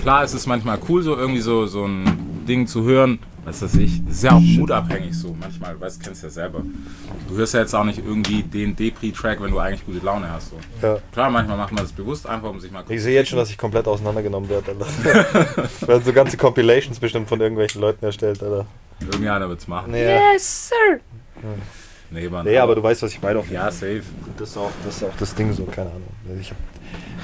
[0.02, 3.20] Klar, es ist manchmal cool, so irgendwie so, so ein Ding zu hören.
[3.46, 5.36] Was weiß ich, das ist ja auch mutabhängig so.
[5.40, 6.62] Manchmal, weißt du, kennst ja selber.
[7.28, 10.52] Du hörst ja jetzt auch nicht irgendwie den Depri-Track, wenn du eigentlich gute Laune hast.
[10.52, 10.58] So.
[10.86, 10.98] Ja.
[11.12, 13.50] Klar, manchmal macht man das bewusst einfach, um sich mal Ich sehe jetzt schon, dass
[13.50, 15.88] ich komplett auseinandergenommen werde, Alter.
[15.88, 18.66] werden so ganze Compilations bestimmt von irgendwelchen Leuten erstellt, Alter.
[19.00, 19.92] Irgendeiner wird's machen.
[19.92, 21.00] Nee, Yes, sir!
[22.12, 23.40] Nee, Mann, nee aber du weißt, was ich meine.
[23.40, 24.02] Auf Ja, safe.
[24.38, 26.04] Das ist auch das, ist auch das Ding so, keine Ahnung.
[26.42, 26.58] Ich hab,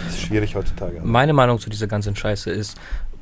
[0.05, 0.97] das ist schwierig heutzutage.
[0.97, 1.05] Alter.
[1.07, 2.77] Meine Meinung zu dieser ganzen Scheiße ist,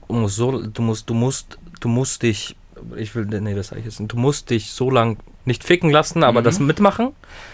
[0.08, 2.56] du musst so, du musst, du musst, du musst dich,
[2.98, 5.90] ich will, nee, das sag ich jetzt nicht, du musst dich so lang nicht ficken
[5.90, 6.46] lassen, aber Mhm.
[6.46, 7.10] das mitmachen.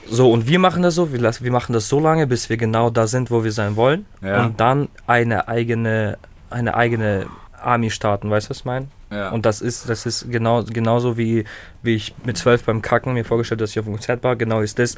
[0.09, 2.57] So, und wir machen das so, wir, lassen, wir machen das so lange, bis wir
[2.57, 4.05] genau da sind, wo wir sein wollen.
[4.21, 4.43] Ja.
[4.45, 6.17] Und dann eine eigene,
[6.49, 7.25] eine eigene
[7.59, 8.87] Army starten, weißt du, was ich meine?
[9.11, 9.29] Ja.
[9.31, 11.45] Und das ist, das ist genau, genauso wie,
[11.81, 14.35] wie ich mit zwölf beim Kacken mir vorgestellt, dass ich auf dem Konzert war.
[14.35, 14.95] Genau ist das.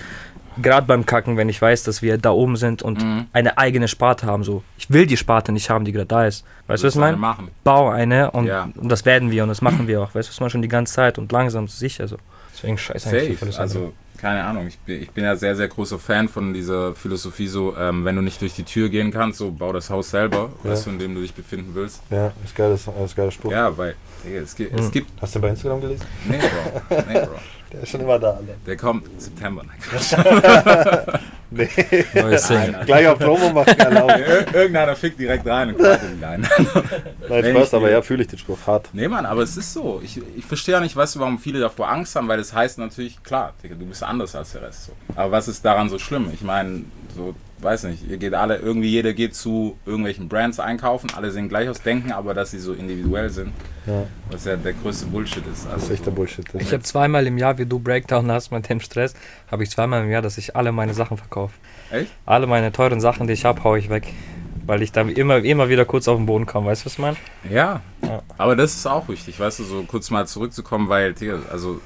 [0.61, 3.27] Gerade beim Kacken, wenn ich weiß, dass wir da oben sind und Mhm.
[3.31, 4.43] eine eigene Sparte haben.
[4.43, 6.43] So, ich will die Sparte nicht haben, die gerade da ist.
[6.67, 7.17] Weißt du, was ich eine meine?
[7.17, 7.47] machen.
[7.63, 8.67] Bau eine und, Ja.
[8.75, 10.13] und das werden wir und das machen wir auch.
[10.13, 12.17] Weißt du, was man schon die ganze Zeit und langsam sicher so.
[12.53, 13.61] Deswegen scheiße eigentlich Safe.
[13.61, 14.67] Also, keine Ahnung.
[14.67, 18.15] Ich bin, ich bin ja sehr, sehr großer Fan von dieser Philosophie, so, ähm, wenn
[18.15, 20.69] du nicht durch die Tür gehen kannst, so bau das Haus selber, Ja.
[20.71, 22.01] weißt du, in dem du dich befinden willst.
[22.09, 23.51] Ja, ist geil, das ist geiler Spruch.
[23.51, 24.91] Ja, weil, Digga, es gibt, es Mhm.
[24.91, 26.05] gibt, Hast du den bei Instagram gelesen?
[26.29, 27.35] nee, Bro, nee, Bro.
[27.71, 28.53] Der ist schon immer da, Alter.
[28.65, 29.63] Der kommt September.
[29.65, 31.19] Nein, Quatsch.
[31.53, 31.67] Nee.
[32.13, 32.73] Neues Ding.
[32.85, 33.75] Gleich auf Promo machen.
[33.77, 36.47] Ir- Irgendeiner fickt direkt rein und quatscht ihn rein.
[37.29, 38.87] Nein, Spaß, ich- aber ja, fühle ich den Spruch hart.
[38.93, 39.99] Nee, Mann, aber es ist so.
[40.01, 42.77] Ich, ich verstehe ja nicht, weißt du, warum viele davor Angst haben, weil das heißt
[42.77, 44.85] natürlich, klar, du bist anders als der Rest.
[44.85, 44.91] So.
[45.13, 46.29] Aber was ist daran so schlimm?
[46.33, 46.85] Ich meine,
[47.17, 51.49] so, weiß nicht, ihr geht alle, irgendwie jeder geht zu irgendwelchen Brands einkaufen, alle sehen
[51.49, 53.51] gleich aus, denken aber, dass sie so individuell sind,
[53.85, 55.65] Ja, was ja der größte Bullshit ist.
[55.65, 56.45] das Also, ist echt der Bullshit.
[56.59, 59.13] Ich habe zweimal im Jahr, wie du Breakdown hast mit dem Stress,
[59.49, 61.53] habe ich zweimal im Jahr, dass ich alle meine Sachen verkaufe.
[61.91, 62.11] Echt?
[62.25, 64.07] Alle meine teuren Sachen, die ich habe, haue ich weg.
[64.65, 66.67] Weil ich dann immer, immer wieder kurz auf den Boden komme.
[66.67, 67.17] Weißt du, was ich meine?
[67.49, 68.21] Ja, Ja.
[68.37, 71.15] aber das ist auch wichtig, weißt du, so kurz mal zurückzukommen, weil,
[71.51, 71.81] also,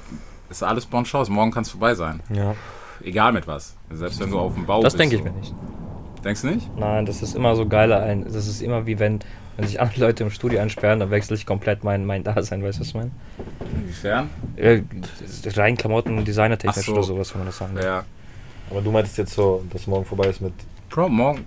[0.50, 2.20] ist alles Bon Chance, morgen kann es vorbei sein.
[2.32, 2.54] Ja.
[3.04, 3.76] Egal mit was.
[3.90, 5.00] Selbst wenn du auf dem Bau Das bist.
[5.00, 5.28] denke ich so.
[5.28, 5.54] mir nicht.
[6.24, 6.76] Denkst du nicht?
[6.76, 8.02] Nein, das ist immer so geiler.
[8.02, 9.20] Ein, das ist immer wie wenn,
[9.56, 12.62] wenn sich andere Leute im Studio einsperren, dann wechsle ich komplett mein, mein Dasein.
[12.62, 13.10] Weißt du, was ich meine?
[13.80, 14.28] Inwiefern?
[14.56, 14.82] Äh,
[15.54, 16.92] rein Klamotten, designertechnisch so.
[16.92, 17.84] oder sowas, wenn man das sagen will.
[17.84, 18.04] Ja.
[18.70, 20.52] Aber du meintest jetzt so, dass morgen vorbei ist mit.
[20.88, 21.44] Bro, morgen,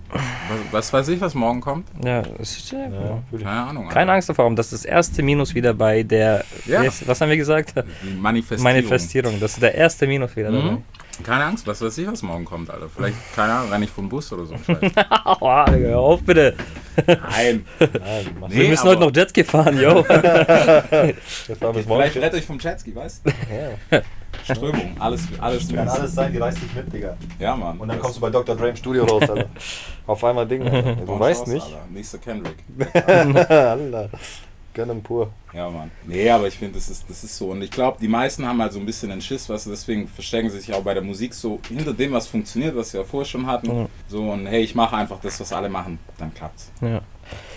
[0.49, 1.87] was, was weiß ich, was morgen kommt?
[2.03, 3.19] Ja, es ist, ja, Ja.
[3.31, 3.87] Keine Ahnung.
[3.89, 4.53] Keine Angst davor.
[4.53, 6.43] Das ist das erste Minus wieder bei der.
[6.65, 6.83] Ja.
[7.05, 7.73] Was haben wir gesagt?
[8.03, 8.63] Die Manifestierung.
[8.63, 9.39] Manifestierung.
[9.39, 10.77] Das ist der erste Minus wieder dabei.
[11.23, 12.89] Keine Angst, was weiß ich, was morgen kommt, Alter.
[12.89, 14.53] Vielleicht, keine Ahnung, renne ich vom Bus oder so.
[14.55, 14.91] ein Scheiß.
[15.25, 16.55] Aua, Digga, hör auf bitte.
[17.05, 17.65] Nein.
[17.79, 20.03] Nein, Nee, wir müssen heute noch Jetski fahren, yo.
[20.07, 21.17] Vielleicht
[22.17, 23.31] rette ich vom Jetski, weißt du?
[23.91, 24.01] Ja.
[24.43, 27.17] Strömung, alles, alles Kann alles sein, die reißt dich mit, Digga.
[27.39, 27.77] Ja, Mann.
[27.77, 28.55] Und dann kommst du bei Dr.
[28.55, 29.49] Dre im Studio raus, Alter.
[30.07, 30.95] Auf einmal Ding, Alter.
[30.95, 31.65] Du weißt raus, nicht.
[31.65, 31.87] Alter.
[31.91, 32.57] Nächster Kendrick.
[32.93, 34.09] Alter.
[34.79, 35.29] Gönnen pur.
[35.53, 35.91] Ja, Mann.
[36.05, 37.51] Nee, aber ich finde, das ist, das ist so.
[37.51, 40.49] Und ich glaube, die meisten haben halt so ein bisschen den Schiss, was deswegen verstecken
[40.49, 43.25] sie sich auch bei der Musik so hinter dem, was funktioniert, was wir ja vorher
[43.25, 43.81] schon hatten.
[43.81, 43.87] Mhm.
[44.07, 45.99] So, und hey, ich mache einfach das, was alle machen.
[46.17, 46.71] Dann klappt's.
[46.79, 47.01] Ja.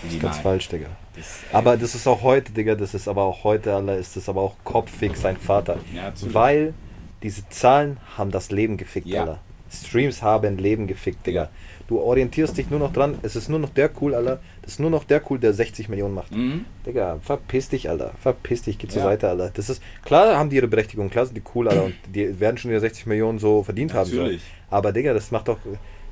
[0.03, 0.43] Wie Ganz nein.
[0.43, 0.87] falsch, Digga.
[1.15, 4.27] Das, Aber das ist auch heute, Digga, das ist aber auch heute, Alter, ist das
[4.27, 5.77] aber auch kopfig sein Vater.
[5.95, 6.11] Ja.
[6.33, 6.73] Weil
[7.21, 9.21] diese Zahlen haben das Leben gefickt, Ja.
[9.21, 9.39] Alter.
[9.71, 11.49] Streams haben Leben gefickt, Digga.
[11.87, 14.39] Du orientierst dich nur noch dran, es ist nur noch der cool, Alter.
[14.61, 16.33] Das ist nur noch der cool, der 60 Millionen macht.
[16.33, 16.65] Mhm.
[16.85, 18.13] Digga, verpiss dich, Alter.
[18.21, 19.09] Verpiss dich, geh zur Ja.
[19.09, 19.51] Seite, Alter.
[19.53, 21.83] Das ist, klar haben die ihre Berechtigung, klar sind die cool, Alter.
[21.85, 24.09] Und die werden schon wieder 60 Millionen so verdient haben.
[24.09, 24.15] So.
[24.17, 24.41] Natürlich.
[24.69, 25.59] Aber Digga, das macht doch,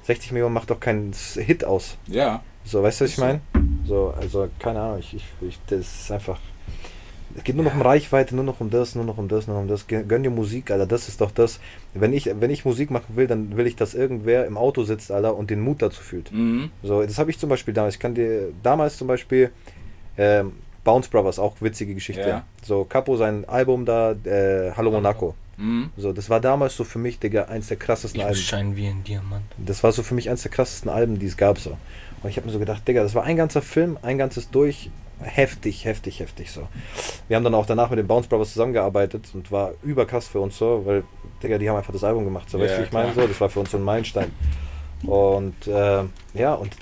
[0.03, 1.97] 60 Millionen macht doch keinen Hit aus.
[2.07, 2.43] Ja.
[2.63, 3.21] So, weißt du, was ich so.
[3.23, 3.41] meine?
[3.85, 6.39] So, also, keine Ahnung, ich, ich, ich, das ist einfach.
[7.35, 9.55] Es geht nur noch um Reichweite, nur noch um das, nur noch um das, nur
[9.55, 9.87] noch um das.
[9.87, 11.59] Gön gönn dir Musik, Alter, das ist doch das.
[11.93, 15.11] Wenn ich, wenn ich Musik machen will, dann will ich, dass irgendwer im Auto sitzt,
[15.11, 16.31] Alter, und den Mut dazu fühlt.
[16.31, 16.71] Mhm.
[16.83, 17.95] So, das habe ich zum Beispiel damals.
[17.95, 19.51] Ich kann dir damals zum Beispiel
[20.17, 22.27] ähm, Bounce Brothers, auch witzige Geschichte.
[22.27, 22.45] Ja.
[22.63, 25.35] So, Capo, sein Album da, äh, Hallo Monaco.
[25.57, 25.91] Mhm.
[25.95, 28.35] So, das war damals so für mich, Digga, eins der krassesten Alben.
[28.35, 29.43] Scheinen wie ein Diamant.
[29.57, 31.59] Das war so für mich eins der krassesten Alben, die es gab.
[31.59, 31.77] So.
[32.23, 34.89] Und ich habe mir so gedacht, Digga, das war ein ganzer Film, ein ganzes durch.
[35.23, 36.67] Heftig, heftig, heftig so.
[37.27, 40.57] Wir haben dann auch danach mit den Bounce Brothers zusammengearbeitet und war überkrass für uns
[40.57, 41.03] so, weil,
[41.43, 42.49] Digga, die haben einfach das Album gemacht.
[42.49, 43.13] So, weißt Ja, du, wie ich meine?
[43.13, 44.31] So, das war für uns so ein Meilenstein.
[45.05, 46.03] Und äh,
[46.33, 46.75] ja, und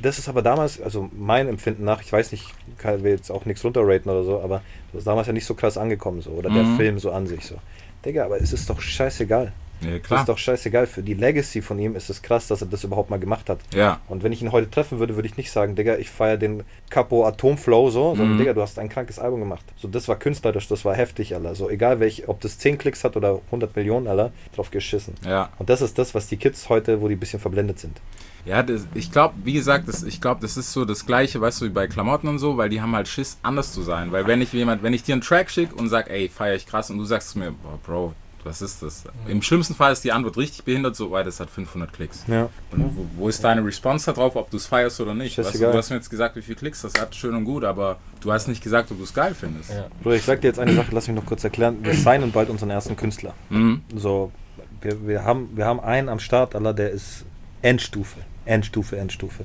[0.00, 2.46] das ist aber damals, also mein Empfinden nach, ich weiß nicht,
[2.78, 4.62] kann will jetzt auch nichts runterraten oder so, aber
[4.92, 6.30] das ist damals ja nicht so krass angekommen so.
[6.30, 6.76] Oder der Mhm.
[6.76, 7.56] Film so an sich so.
[8.04, 9.52] Digga, aber es ist doch scheißegal.
[9.80, 10.20] Ja, Das klar.
[10.20, 10.86] ist doch scheißegal.
[10.86, 13.60] Für die Legacy von ihm ist es krass, dass er das überhaupt mal gemacht hat.
[13.74, 14.00] ja.
[14.08, 16.64] Und wenn ich ihn heute treffen würde, würde ich nicht sagen, Digga, ich feiere den
[16.90, 18.38] Capo Atomflow so, sondern Mhm.
[18.38, 19.64] Digga, du hast ein krankes Album gemacht.
[19.76, 21.54] So, das war künstlerisch, das war heftig, Alter.
[21.54, 25.14] So, egal welch, ob das 10 Klicks hat oder 100 Millionen, Alter, drauf geschissen.
[25.24, 25.50] Ja.
[25.58, 28.00] Und das ist das, was die Kids heute, wo die ein bisschen verblendet sind.
[28.44, 31.60] Ja, das, ich glaube, wie gesagt, das, ich glaube, das ist so das Gleiche, weißt
[31.60, 34.10] du, wie bei Klamotten und so, weil die haben halt Schiss, anders zu sein.
[34.10, 36.66] Weil wenn ich jemand, wenn ich dir einen Track schicke und sag, ey, feier ich
[36.66, 38.14] krass, und du sagst mir, boah, Bro,
[38.48, 39.04] was ist das?
[39.26, 42.24] Im schlimmsten Fall ist die Antwort richtig behindert, so, weil das hat 500 Klicks.
[42.26, 42.48] Ja.
[42.70, 45.38] Und wo, wo ist deine Response darauf, ob du es feierst oder nicht?
[45.38, 47.98] Weißt du, hast mir jetzt gesagt, wie viele Klicks das hat, schön und gut, aber
[48.20, 49.70] du hast nicht gesagt, ob du es geil findest.
[49.70, 49.86] Ja.
[50.02, 51.78] Bruder, ich sag dir jetzt eine Sache, lass mich noch kurz erklären.
[51.82, 53.34] Wir signen bald unseren ersten Künstler.
[53.50, 53.82] Mhm.
[53.94, 54.32] So,
[54.80, 57.24] wir, wir, haben, wir haben einen am Start, Allah, der ist
[57.62, 58.20] Endstufe.
[58.44, 59.44] Endstufe, Endstufe.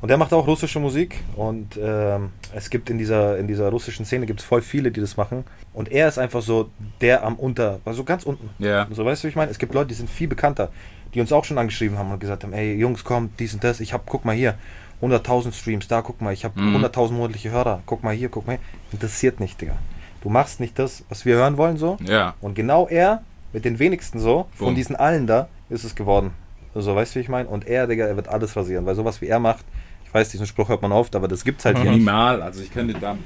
[0.00, 4.04] Und der macht auch russische Musik und ähm, es gibt in dieser, in dieser russischen
[4.06, 5.44] Szene gibt es voll viele, die das machen.
[5.74, 8.50] Und er ist einfach so der am Unter, also ganz unten.
[8.58, 8.86] Ja.
[8.90, 9.50] So, weißt du, wie ich meine?
[9.50, 10.70] Es gibt Leute, die sind viel bekannter,
[11.14, 13.80] die uns auch schon angeschrieben haben und gesagt haben, ey Jungs, komm, dies und das,
[13.80, 14.54] ich hab, guck mal hier,
[15.02, 16.76] 100.000 Streams, da, guck mal, ich habe Mhm.
[16.84, 18.64] 100.000 monatliche Hörer, guck mal hier, guck mal hier.
[18.92, 19.76] Interessiert nicht, Digga.
[20.22, 21.96] Du machst nicht das, was wir hören wollen, so.
[22.04, 22.34] Ja.
[22.40, 23.22] Und genau er,
[23.52, 24.74] mit den wenigsten so, von Boom.
[24.74, 26.32] diesen allen da, ist es geworden.
[26.74, 27.48] So, weißt du, wie ich meine?
[27.48, 29.64] Und er, Digga, er wird alles rasieren, weil sowas wie er macht,
[30.04, 32.00] ich weiß, diesen Spruch hört man oft, aber das gibt's halt hier nicht.
[32.00, 33.16] Minimal, also ich könnte da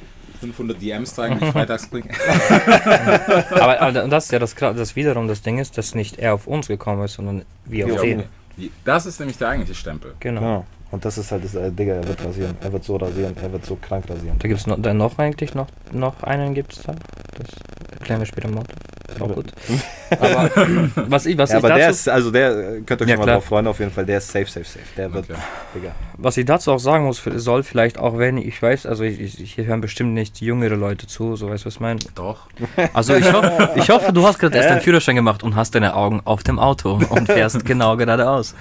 [0.40, 2.09] 500 DMs zeigen, die ich freitags kriege.
[3.50, 6.46] Aber, aber das ist ja das, das wiederum das Ding ist, dass nicht er auf
[6.46, 8.24] uns gekommen ist, sondern wir Wir auf ihn.
[8.85, 10.14] Das ist nämlich der eigentliche Stempel.
[10.20, 10.66] Genau.
[10.94, 12.57] Und das ist halt das, äh, Digga, er wird rasieren.
[12.62, 14.38] Er wird so rasieren, er wird so krank rasieren.
[14.38, 16.92] Da gibt es noch, dann noch eigentlich noch, noch einen gibt es da.
[17.37, 17.48] Das
[17.98, 18.62] erklären wir später mal.
[19.20, 19.52] Auch gut.
[20.20, 20.50] Aber
[21.09, 23.11] was ich, was Ja, ich aber der dazu, ist, also der, äh, könnt ihr euch
[23.11, 24.85] Ja, schon mal drauf freuen, auf jeden Fall, der ist safe, safe, safe.
[24.96, 25.38] Der wird, Okay.
[25.74, 25.92] Digga.
[26.16, 29.54] was ich dazu auch sagen muss, soll vielleicht auch, wenn ich weiß, also ich, ich,
[29.54, 31.98] hier hören bestimmt nicht jüngere Leute zu, so weißt du, was ich meine.
[32.14, 32.46] Doch.
[32.92, 35.94] Also ich, hoffe, ich hoffe, du hast gerade erst deinen Führerschein gemacht und hast deine
[35.94, 38.54] Augen auf dem Auto und fährst genau geradeaus.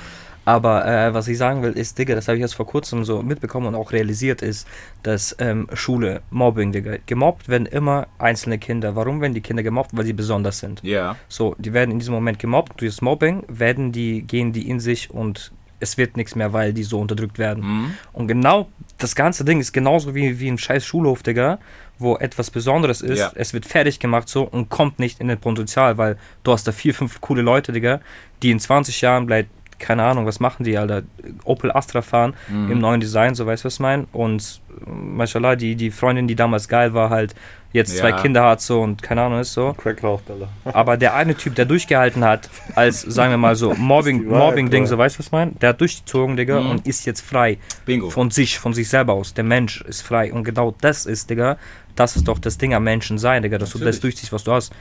[0.46, 3.22] Aber äh, was ich sagen will, ist, Digga, das habe ich jetzt vor kurzem so
[3.22, 4.68] mitbekommen und auch realisiert, ist,
[5.04, 8.96] dass ähm, Schule, Mobbing, Digga, gemobbt werden immer einzelne Kinder.
[8.96, 9.92] Warum werden die Kinder gemobbt?
[9.94, 10.82] Weil sie besonders sind.
[10.84, 11.16] Ja.
[11.28, 12.82] So, die werden in diesem Moment gemobbt.
[12.82, 15.52] Durch das Mobbing werden die, gehen die in sich und
[15.84, 17.64] es wird nichts mehr, weil die so unterdrückt werden.
[17.64, 17.94] Mhm.
[18.14, 21.60] Und genau das ganze Ding ist genauso wie, wie ein scheiß Schulhof, Digga,
[22.00, 23.20] wo etwas Besonderes ist.
[23.20, 23.32] Ja.
[23.36, 26.72] Es wird fertig gemacht so und kommt nicht in den Potenzial, weil du hast da
[26.72, 28.00] vier, fünf coole Leute, Digga,
[28.42, 29.50] die in 20 Jahren vielleicht,
[29.84, 31.04] keine Ahnung, was machen die, Alter,
[31.44, 32.72] Opel Astra fahren Mhm.
[32.72, 34.08] im neuen Design, so weißt du, was ich meine?
[34.14, 37.36] Und mashallah, die, die Freundin, die damals geil war, halt
[37.74, 38.22] jetzt zwei Ja.
[38.22, 39.74] Kinder hat so und keine Ahnung ist so.
[39.74, 40.48] Crack raucht, Alter.
[40.78, 44.90] Aber der eine Typ, der durchgehalten hat, als, sagen wir mal so, Mobbing, Mobbing-Ding, Bro.
[44.90, 45.52] so weißt du, was ich meine?
[45.54, 46.70] Der hat durchgezogen, Digga, Mhm.
[46.72, 47.58] und ist jetzt frei.
[47.86, 48.10] Bingo.
[48.10, 49.34] Von sich, von sich selber aus.
[49.34, 50.32] Der Mensch ist frei.
[50.32, 51.58] Und genau das ist, Digga,
[51.96, 53.96] das ist doch das Ding am Menschen sein, Digga, dass du Natürlich.
[53.96, 54.72] das durchziehst, was du hast.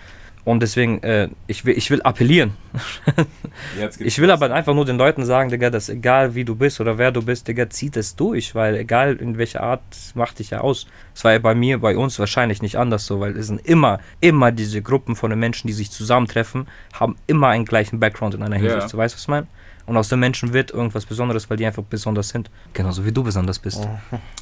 [0.45, 2.53] Und deswegen, äh, ich, will, ich will appellieren.
[3.99, 6.97] Ich will aber einfach nur den Leuten sagen, Digga, dass egal wie du bist oder
[6.99, 9.83] wer du bist, Digga, zieh das durch, weil egal in welcher Art,
[10.15, 10.87] macht dich ja aus.
[11.15, 14.01] Es war ja bei mir, bei uns wahrscheinlich nicht anders so, weil es sind immer,
[14.21, 18.43] immer diese Gruppen von den Menschen, die sich zusammentreffen, haben immer einen gleichen Background in
[18.43, 18.57] einer.
[18.57, 18.97] Hinsicht.
[18.97, 19.47] Weißt du, was ich meine?
[19.87, 22.51] Und aus den Menschen wird irgendwas Besonderes, weil die einfach besonders sind.
[22.73, 23.87] Genauso wie du besonders bist.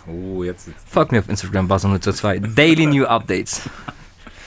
[0.07, 0.69] Oh, jetzt.
[0.69, 0.89] jetzt.
[0.89, 2.55] Folgt mir auf Instagram, Basso2.
[2.55, 3.63] Daily New Updates.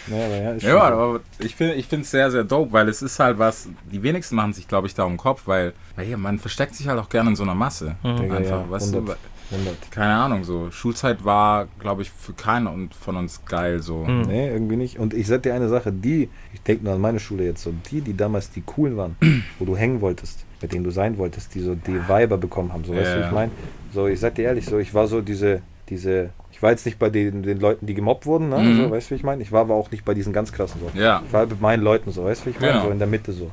[0.08, 3.01] Ja, aber ja, ist Ja, aber ich finde ich es sehr, sehr dope, weil es
[3.01, 6.18] ist halt was, die wenigsten machen sich, glaube ich, da um den Kopf, weil, weil
[6.18, 7.95] man versteckt sich halt auch gerne in so einer Masse.
[8.04, 9.18] Digga, Einfach, ja, weißt du, 100.
[9.51, 9.91] 100.
[9.91, 10.72] keine Ahnung, so.
[10.72, 14.06] Schulzeit war, glaube ich, für keinen und von uns geil, so.
[14.06, 14.22] Mhm.
[14.22, 14.99] Nee, irgendwie nicht.
[14.99, 17.74] Und ich sag dir eine Sache, die, ich denke nur an meine Schule jetzt so,
[17.91, 19.16] die, die damals die coolen waren,
[19.60, 22.84] wo du hängen wolltest, mit denen du sein wolltest, die so die Weiber bekommen haben,
[22.84, 23.51] so weißt du, ich meine?
[23.93, 26.32] So, ich sag dir ehrlich, so, ich war so diese, diese,
[26.64, 28.57] war jetzt nicht bei den, den Leuten, die gemobbt wurden, ne?
[28.57, 28.78] Mhm.
[28.78, 29.43] so, weißt du, wie ich meine?
[29.43, 30.99] Ich war aber auch nicht bei diesen ganz krassen so.
[30.99, 31.22] Ja.
[31.28, 32.74] Ich war bei meinen Leuten so, weißt du, wie ich meine?
[32.74, 32.86] Genau.
[32.86, 33.51] So in der Mitte so.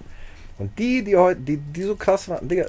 [0.58, 2.66] Und die, die heute, die, die so krass waren, Digga,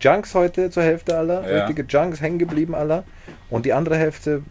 [0.00, 1.64] Junks heute zur Hälfte aller, Ja.
[1.64, 3.04] richtige Junks hängen geblieben aller.
[3.50, 4.42] Und die andere Hälfte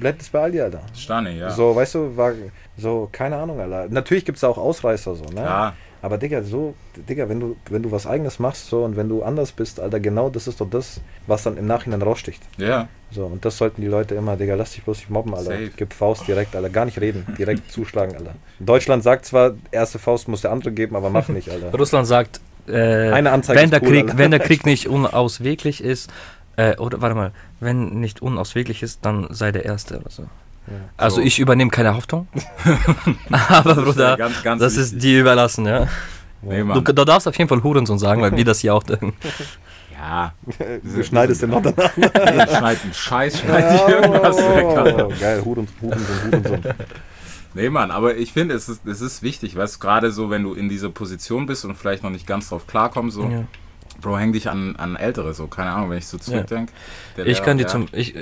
[0.00, 0.80] bleibt es bei Aldi, Alter.
[0.94, 1.50] Stani, ja.
[1.50, 2.32] So, weißt du, war
[2.76, 3.86] so, keine Ahnung, Alter.
[3.90, 5.40] Natürlich gibt es auch Ausreißer so, ne?
[5.42, 5.74] Ja.
[6.04, 6.74] Aber Digga, so,
[7.08, 10.00] Digga, wenn du, wenn du was eigenes machst so und wenn du anders bist, Alter,
[10.00, 12.42] genau das ist doch das, was dann im Nachhinein raussticht.
[12.58, 12.88] Ja.
[13.10, 15.52] So, und das sollten die Leute immer, Digga, lass dich bloß nicht mobben, Alter.
[15.52, 15.70] Safe.
[15.74, 16.68] Gib Faust direkt, Alter.
[16.68, 18.34] Gar nicht reden, direkt zuschlagen, Alter.
[18.60, 21.72] Deutschland sagt zwar, erste Faust muss der andere geben, aber mach nicht, Alter.
[21.72, 22.38] Russland sagt,
[22.68, 24.18] äh, Eine Anzeige wenn, der cool, Krieg, Alter.
[24.18, 26.12] wenn der Krieg nicht unausweglich ist,
[26.56, 30.24] äh, oder warte mal, wenn nicht unausweglich ist, dann sei der Erste oder so.
[30.96, 31.22] Also So.
[31.22, 32.26] ich übernehme keine Haftung.
[33.48, 34.92] Aber Bruder, ganz, ganz das wichtig.
[34.94, 35.86] ist dir überlassen, ja.
[36.42, 36.84] Nee, Du, Mann.
[36.84, 39.14] du darfst auf jeden Fall Hurensohn sagen, weil wir das hier auch denken.
[39.92, 40.32] Ja.
[40.82, 41.92] Du schneidest den noch danach.
[41.94, 44.64] Schneid einen Scheiß, schneid dich irgendwas weg.
[44.66, 46.62] Oh, geil, Huren, Hurensohn, Hurensohn.
[47.54, 50.42] Nee, Mann, aber ich finde, es ist, es ist wichtig, weißt du, gerade so, wenn
[50.42, 53.44] du in dieser Position bist und vielleicht noch nicht ganz drauf klarkommst, so, Ja.
[54.00, 56.72] Bro, häng dich an, an Ältere, so, keine Ahnung, wenn ich so zurückdenke.
[57.16, 58.14] Der Ich kann dir der- zum, ich,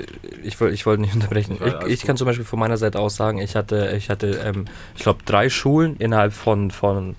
[0.43, 1.57] ich, wollte- ich wollte nicht unterbrechen.
[1.59, 2.07] Ja, Ich, ich gut.
[2.07, 4.65] kann zum Beispiel von meiner Seite aus sagen, ich hatte, ich hatte, ähm,
[4.95, 7.15] ich glaube, drei Schulen innerhalb von, von,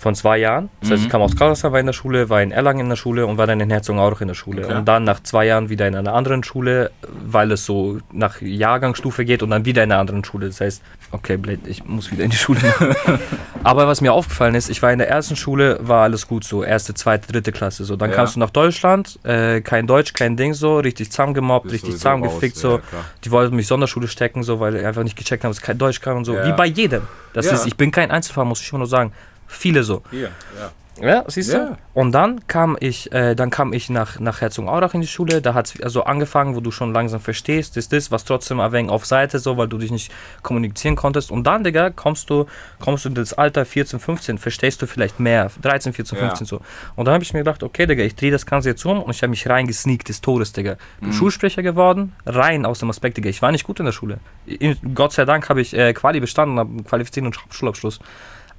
[0.00, 0.70] von zwei Jahren.
[0.80, 1.06] Das heißt, Mhm.
[1.06, 3.36] ich kam aus Karlsruhe, war in der Schule, war in Erlangen in der Schule und
[3.36, 4.64] war dann in Herzogenaurach in der Schule.
[4.64, 4.74] Okay.
[4.74, 6.90] Und dann nach zwei Jahren wieder in einer anderen Schule,
[7.26, 10.46] weil es so nach Jahrgangsstufe geht und dann wieder in einer anderen Schule.
[10.46, 10.82] Das heißt,
[11.12, 12.60] okay, Blade, ich muss wieder in die Schule.
[13.62, 16.64] Aber was mir aufgefallen ist, ich war in der ersten Schule, war alles gut so,
[16.64, 17.96] erste, zweite, dritte Klasse so.
[17.96, 18.16] Dann Ja.
[18.16, 22.76] kamst du nach Deutschland, äh, kein Deutsch, kein Ding so, richtig zusammengemobbt, richtig zusammengefickt so.
[22.76, 22.80] ja.
[23.24, 25.76] Die wollten mich Sonderschule stecken, so, weil ich einfach nicht gecheckt haben, dass ich kein
[25.76, 26.34] Deutsch kann und so.
[26.34, 26.46] Ja.
[26.46, 27.02] Wie bei jedem.
[27.34, 29.12] Das ist, ich bin kein Einzelfall, muss ich immer nur sagen.
[29.50, 30.02] Viele so.
[30.10, 30.72] Hier, ja.
[31.00, 31.56] Ja, siehst du?
[31.56, 31.78] Ja.
[31.94, 35.40] Und dann kam ich, äh, dann kam ich nach, nach Herzogenaurach in die Schule.
[35.40, 38.72] Da hat es also angefangen, wo du schon langsam verstehst, ist das, was trotzdem ein
[38.72, 41.30] wenig auf Seite so, weil du dich nicht kommunizieren konntest.
[41.30, 42.46] Und dann, Digga, kommst du,
[42.80, 46.26] kommst du in das Alter 14, 15, verstehst du vielleicht mehr, 13, 14, Ja.
[46.26, 46.60] 15 so.
[46.96, 49.10] Und dann habe ich mir gedacht, okay, Digga, ich drehe das Ganze jetzt um und
[49.10, 50.76] ich habe mich reingesneakt des Todes, Digga.
[51.00, 53.30] Bin Schulsprecher geworden, rein aus dem Aspekt, Digga.
[53.30, 54.18] Ich war nicht gut in der Schule.
[54.44, 58.00] In, Gott sei Dank habe ich äh, Quali bestanden, habe einen qualifizierten Schulabschluss.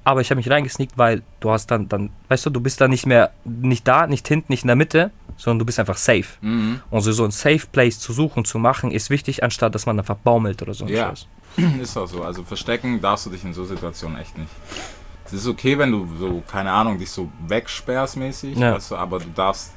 [0.04, 2.90] Aber ich habe mich reingesneakt, weil du hast dann, dann, weißt du, du bist dann
[2.90, 6.24] nicht mehr, nicht da, nicht hinten, nicht in der Mitte, sondern du bist einfach safe.
[6.40, 6.80] Mhm.
[6.90, 9.98] Und so, so ein Safe Place zu suchen, zu machen, ist wichtig, anstatt dass man
[9.98, 10.86] einfach baumelt oder so.
[10.86, 11.12] Ja.
[11.82, 12.22] Ist auch so.
[12.22, 14.48] Also verstecken darfst du dich in so Situationen echt nicht.
[15.26, 18.74] Es ist okay, wenn du so, keine Ahnung, dich so wegsperrst mäßig, Ja.
[18.74, 19.72] weißt du, aber du darfst,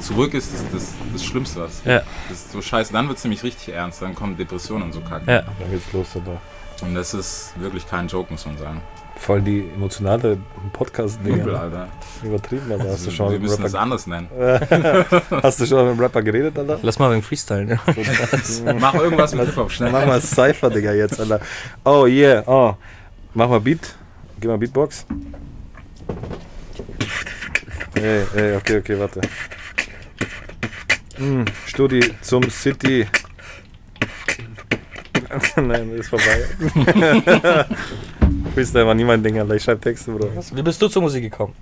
[0.00, 2.02] zurück ist das, das, das Schlimmste, was Ja.
[2.28, 5.00] Das ist so scheiße, dann wird es nämlich richtig ernst, dann kommen Depressionen und so
[5.00, 5.30] Kacke.
[5.30, 5.42] Ja.
[5.42, 6.40] Dann geht's los, Alter.
[6.82, 8.80] Und das ist wirklich kein Joke, muss man sagen.
[9.16, 10.38] Voll die emotionale Übel,
[10.72, 11.58] Podcast-Dinge.
[11.58, 11.88] Alter.
[12.22, 12.84] Übertrieben, Alter.
[12.84, 14.28] Hast du Also, schon wir müssen das anders nennen.
[15.42, 16.78] hast du schon mit dem Rapper geredet, Alter?
[16.82, 17.66] Lass mal wegen Freestyle.
[17.66, 18.74] Ja.
[18.78, 19.90] Mach irgendwas mit Hip-Hop, schnell.
[19.90, 21.40] Mach mal Cypher, Digga, jetzt, Alter.
[21.84, 22.74] Oh, yeah, oh.
[23.34, 23.94] Mach mal Beat.
[24.40, 25.06] Gib mal Beatbox.
[27.94, 29.22] Ey, ey, okay, okay, warte.
[31.16, 33.06] Hm, Studi zum City.
[35.56, 37.66] Nein, das ist vorbei.
[38.56, 39.54] Freestyle war nie mein Ding, Alter.
[39.54, 40.30] Ich schreib Texte, Bro.
[40.54, 41.52] Wie bist du zur Musik gekommen?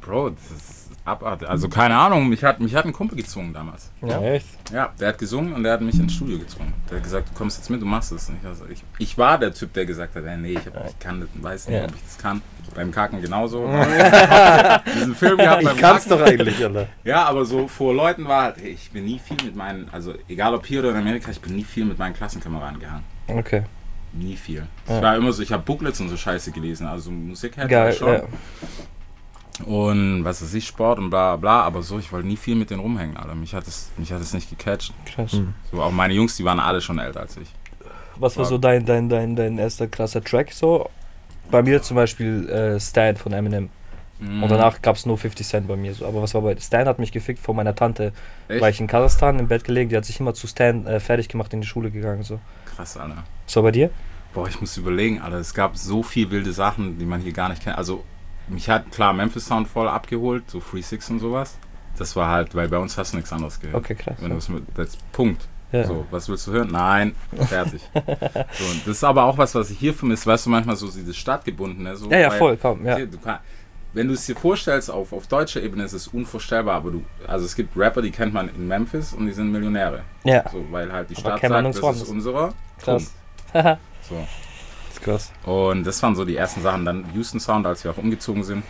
[0.00, 1.46] Bro, das ist abartig.
[1.46, 3.90] Also keine Ahnung, mich hat, mich hat ein Kumpel gezwungen damals.
[4.00, 4.18] Ja.
[4.22, 4.46] Echt?
[4.72, 6.72] Ja, der hat gesungen und der hat mich ins Studio gezwungen.
[6.88, 8.30] Der hat gesagt, du kommst jetzt mit, du machst es.
[8.30, 10.98] Ich, also, ich, ich war der Typ, der gesagt hat, ey, nee, ich, hab, ich
[10.98, 11.84] kann das, weiß nicht, Ja.
[11.84, 12.40] ob ich das kann.
[12.74, 13.66] Beim Kacken genauso.
[14.96, 16.18] Diesen Film gehabt beim Ich kann's Kacken.
[16.18, 16.86] doch eigentlich, Alter.
[17.04, 20.54] Ja, aber so vor Leuten war halt, ich bin nie viel mit meinen, also egal
[20.54, 23.04] ob hier oder in Amerika, ich bin nie viel mit meinen Klassenkameraden gehangen.
[23.26, 23.64] Okay.
[24.12, 24.66] Nie viel.
[24.86, 27.92] Ich war immer so, ich habe Booklets und so Scheiße gelesen, also Musik hätte Geil,
[27.92, 28.08] ich schon.
[28.14, 28.22] ja.
[29.66, 32.70] Und was weiß ich, Sport und bla bla, aber so, ich wollte nie viel mit
[32.70, 33.34] denen rumhängen, Alter.
[33.34, 34.92] Mich hat es, mich hat es nicht gecatcht.
[35.04, 35.36] Krass.
[35.72, 37.48] So, auch meine Jungs, die waren alle schon älter als ich.
[38.16, 38.48] Was war Ja.
[38.50, 40.88] so dein, dein, dein, dein erster krasser Track so?
[41.50, 43.68] Bei mir zum Beispiel äh, Stand von Eminem.
[44.20, 44.42] Mhm.
[44.42, 45.94] Und danach gab es nur 50 Cent bei mir.
[45.94, 46.06] So.
[46.06, 48.12] Aber was war bei Stan hat mich gefickt von meiner Tante.
[48.48, 48.60] Echt?
[48.60, 51.28] War ich in Kasachstan im Bett gelegen, die hat sich immer zu Stan äh, fertig
[51.28, 52.22] gemacht in die Schule gegangen.
[52.22, 52.40] So.
[52.64, 53.24] Krass, Alter.
[53.46, 53.90] Was war bei dir?
[54.34, 55.38] Boah, ich muss überlegen, Alter.
[55.38, 57.78] Es gab so viel wilde Sachen, die man hier gar nicht kennt.
[57.78, 58.04] Also,
[58.48, 61.58] mich hat klar Memphis Sound voll abgeholt, so Free Six und sowas.
[61.96, 63.76] Das war halt, weil bei uns hast du nichts anderes gehört.
[63.76, 64.16] Okay, krass.
[64.20, 65.48] Wenn mit, das Punkt.
[65.72, 65.84] Ja.
[65.84, 66.70] So, was willst du hören?
[66.70, 67.14] Nein,
[67.46, 67.82] fertig.
[67.94, 70.24] so, das ist aber auch was, was ich hier vermisse.
[70.26, 71.94] Weißt du, manchmal so dieses Stadtgebundene.
[71.96, 72.96] So, Ja, ja, voll, komm, ja.
[72.96, 73.38] hier, Du kann,
[73.98, 77.44] wenn du es dir vorstellst, auf, auf deutscher Ebene ist es unvorstellbar, aber du, also
[77.44, 80.02] es gibt Rapper, die kennt man in Memphis und die sind Millionäre.
[80.22, 82.08] Ja, So, weil halt die Stadt sagt, uns das ist woanders.
[82.08, 82.54] unserer.
[82.80, 83.12] krass.
[84.08, 84.14] So.
[84.14, 85.32] Das ist krass.
[85.44, 86.84] Und das waren so die ersten Sachen.
[86.84, 88.62] Dann Houston Sound, als wir auch umgezogen sind.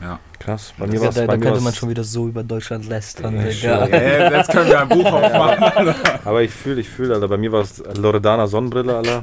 [0.00, 0.18] Ja.
[0.38, 0.74] Krass.
[0.76, 2.42] Bei Ja, mir Ja, war's, da, bei da mir könnte man schon wieder so über
[2.42, 3.42] Deutschland lästern, Ja,
[3.86, 3.96] Digga.
[3.96, 5.94] Ey, jetzt können wir ein Buch aufmachen.
[6.24, 7.28] Aber ich fühle, ich fühle, Alter.
[7.28, 9.22] Bei mir war es Loredana Sonnenbrille, Alter.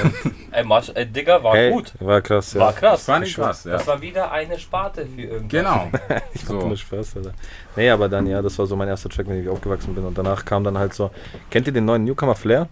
[0.52, 1.92] Ey, Marsch, ey, Digga, war Hey, gut.
[2.00, 2.60] War krass, ja.
[2.60, 3.00] War krass.
[3.00, 3.72] Das war nicht krass, ja.
[3.72, 5.48] Das war wieder eine Sparte für irgendwas.
[5.50, 5.90] Genau.
[6.34, 6.60] Ich So.
[6.60, 6.66] so.
[6.66, 7.32] nur Spaß, Alter.
[7.76, 10.04] Nee, aber dann, ja, das war so mein erster Track, mit dem ich aufgewachsen bin.
[10.04, 11.10] Und danach kam dann halt so,
[11.50, 12.68] kennt ihr den neuen Newcomer Flair?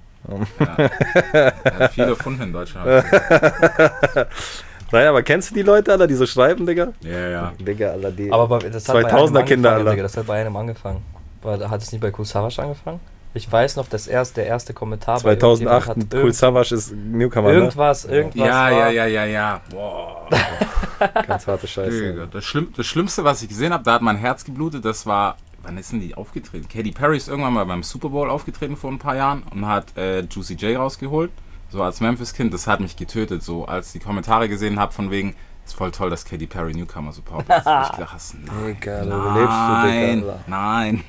[0.58, 3.04] Er hat viel erfunden in Deutschland.
[4.92, 6.92] Nein, aber kennst du die Leute, Alter, die so schreiben, Digga?
[7.00, 7.52] Ja, ja.
[7.58, 8.32] Digga, Alter, die.
[8.32, 9.90] Aber bei, das hat bei 2000er einem Kinder, angefangen, Alter.
[9.90, 11.02] Digga, das hat bei einem angefangen.
[11.42, 13.00] War, hat es nicht bei Cool Savage angefangen?
[13.32, 17.48] Ich weiß noch, das erst, der erste Kommentar bei 2008, irgendjemand Cool Savage ist Newcomer,
[17.48, 17.54] ne?
[17.54, 19.60] Irgendwas, irgendwas Ja, war, ja, ja, ja, ja.
[19.70, 20.28] Boah.
[21.26, 22.28] Ganz harte Scheiße.
[22.32, 25.36] Das, Schlimm, das Schlimmste, was ich gesehen habe, da hat mein Herz geblutet, das war,
[25.62, 26.68] wann ist denn die aufgetreten?
[26.68, 29.96] Katy Perry ist irgendwann mal beim Super Bowl aufgetreten vor ein paar Jahren und hat
[29.96, 31.30] äh, Juicy J rausgeholt.
[31.70, 33.42] So als Memphis-Kind, das hat mich getötet.
[33.42, 37.12] So als die Kommentare gesehen habe von wegen, ist voll toll, dass Katy Perry Newcomer
[37.12, 37.54] supportet.
[37.58, 37.96] ich dachte,
[38.44, 41.04] nein, Digga, lebst du, nein, Digga, nein.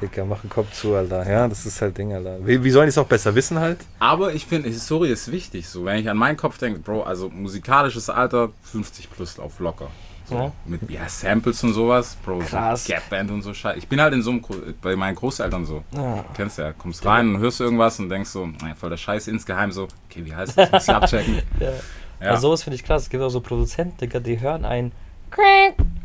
[0.00, 1.28] Digga, mach den Kopf zu, Alter.
[1.28, 2.38] Ja, das ist halt Ding, Alter.
[2.46, 3.78] Wie, wie sollen die es auch besser wissen halt?
[3.98, 5.68] Aber ich finde, Historie ist wichtig.
[5.68, 9.88] So, wenn ich an meinen Kopf denke, Bro, also musikalisches Alter 50 plus auf locker.
[10.28, 10.52] So, Ja.
[10.64, 12.84] Mit ja, Samples und sowas, Bro, Krass.
[12.84, 13.78] so Gap Band und so Scheiße.
[13.78, 15.84] Ich bin halt in so einem, Gro- bei meinen Großeltern so.
[15.92, 16.16] Ja.
[16.16, 19.28] Du kennst ja, kommst rein und hörst irgendwas und denkst so, naja, voll der Scheiß
[19.28, 20.72] insgeheim so, okay, wie heißt das?
[20.72, 21.42] Muss ich abchecken.
[21.60, 21.70] Ja.
[22.18, 23.02] Ja, Also sowas finde ich krass.
[23.02, 24.90] Es gibt auch so Produzenten, Digga, die hören ein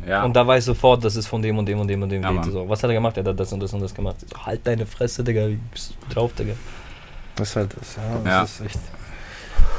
[0.06, 0.24] ja.
[0.24, 2.42] und da weiß sofort, das ist von dem und dem und dem und dem Ja.
[2.44, 3.16] So, was hat er gemacht?
[3.16, 4.16] Er hat das und das und das gemacht.
[4.22, 5.48] Ich So, halt deine Fresse, Digga.
[5.48, 6.52] Wie bist du drauf, Digga?
[7.36, 8.42] Das ist halt, das, ja, das Ja.
[8.42, 8.80] ist echt.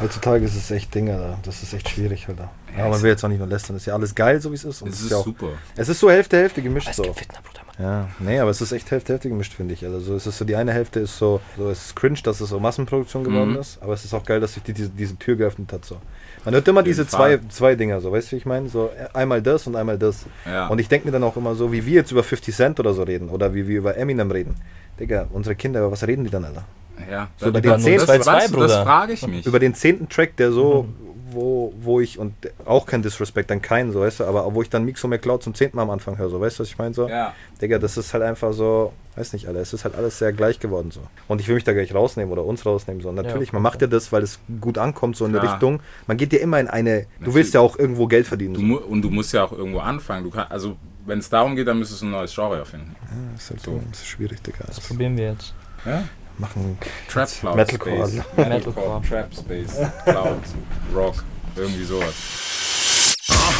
[0.03, 1.39] Heutzutage ist es echt Ding, Alter.
[1.43, 2.49] Das ist echt schwierig, Alter.
[2.77, 3.75] Ja, man will jetzt auch nicht nur lästern.
[3.77, 4.81] Es ist ja alles geil, so wie es ist.
[4.81, 5.47] Und es ist ja auch, super.
[5.77, 6.89] es ist so Hälfte, Hälfte gemischt.
[6.89, 7.03] Es So.
[7.13, 7.61] Fitner, Bruder.
[7.65, 7.73] Mann.
[7.79, 9.83] Ja, nee, aber es ist echt Hälfte, Hälfte gemischt, finde ich.
[9.85, 12.41] Also so, es ist so, die eine Hälfte ist so, so es ist cringe, dass
[12.41, 13.59] es so Massenproduktion geworden Mhm.
[13.59, 15.85] ist, aber es ist auch geil, dass sich die, diese, diese Tür geöffnet hat.
[15.85, 15.97] So.
[16.45, 18.67] Man hört immer diese zwei, zwei Dinger, so, weißt du, wie ich meine?
[18.69, 20.25] So einmal das und einmal das.
[20.45, 20.67] Ja.
[20.67, 22.93] Und ich denke mir dann auch immer so, wie wir jetzt über 50 Cent oder
[22.93, 24.55] so reden oder wie wir über Eminem reden.
[24.99, 26.65] Digga, unsere Kinder, über was reden die dann, Alter?
[27.09, 27.27] Ja.
[27.37, 28.83] So das, den 10, das, 2, weißt du, das Bruder.
[28.83, 29.45] frage ich mich.
[29.45, 30.87] Über den zehnten Track, der so,
[31.31, 32.33] wo, wo ich, und
[32.65, 35.55] auch kein Disrespect an keinen, so, weißt du, aber wo ich dann Mixo McCloud zum
[35.55, 36.93] zehnten Mal am Anfang höre, so, weißt du, was ich meine?
[36.93, 37.09] So?
[37.09, 37.33] ja.
[37.61, 40.59] Digga, das ist halt einfach so, weiß nicht, Alter, es ist halt alles sehr gleich
[40.59, 40.99] geworden so.
[41.27, 43.09] Und ich will mich da gleich rausnehmen oder uns rausnehmen so.
[43.09, 45.53] Und natürlich, Ja, man macht ja das, weil es gut ankommt, so in eine Klar.
[45.53, 45.79] Richtung.
[46.05, 47.35] Man geht ja immer in eine, du Natürlich.
[47.35, 48.53] willst ja auch irgendwo Geld verdienen.
[48.53, 48.81] Du, So.
[48.85, 50.23] und du musst ja auch irgendwo anfangen.
[50.25, 50.75] Du kann, also,
[51.07, 52.95] wenn es darum geht, dann müsstest du ein neues Genre erfinden.
[53.33, 53.81] Das ist halt So.
[53.89, 54.65] Das ist schwierig, Digga.
[54.67, 55.53] Das Das probieren wir jetzt.
[55.85, 56.03] Ja?
[56.37, 56.77] Machen
[57.09, 58.23] Trap Cloud Metalcore, Space.
[58.37, 59.01] Metalcore.
[59.07, 59.77] Trap Space.
[60.03, 60.41] Cloud.
[60.95, 61.23] Rock.
[61.55, 62.13] Irgendwie sowas.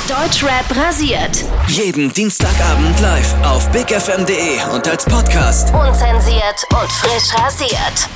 [0.08, 1.46] Deutschrap rasiert.
[1.68, 5.74] Jeden Dienstagabend live auf bigfm.de und als Podcast.
[5.74, 8.10] Unzensiert und frisch rasiert.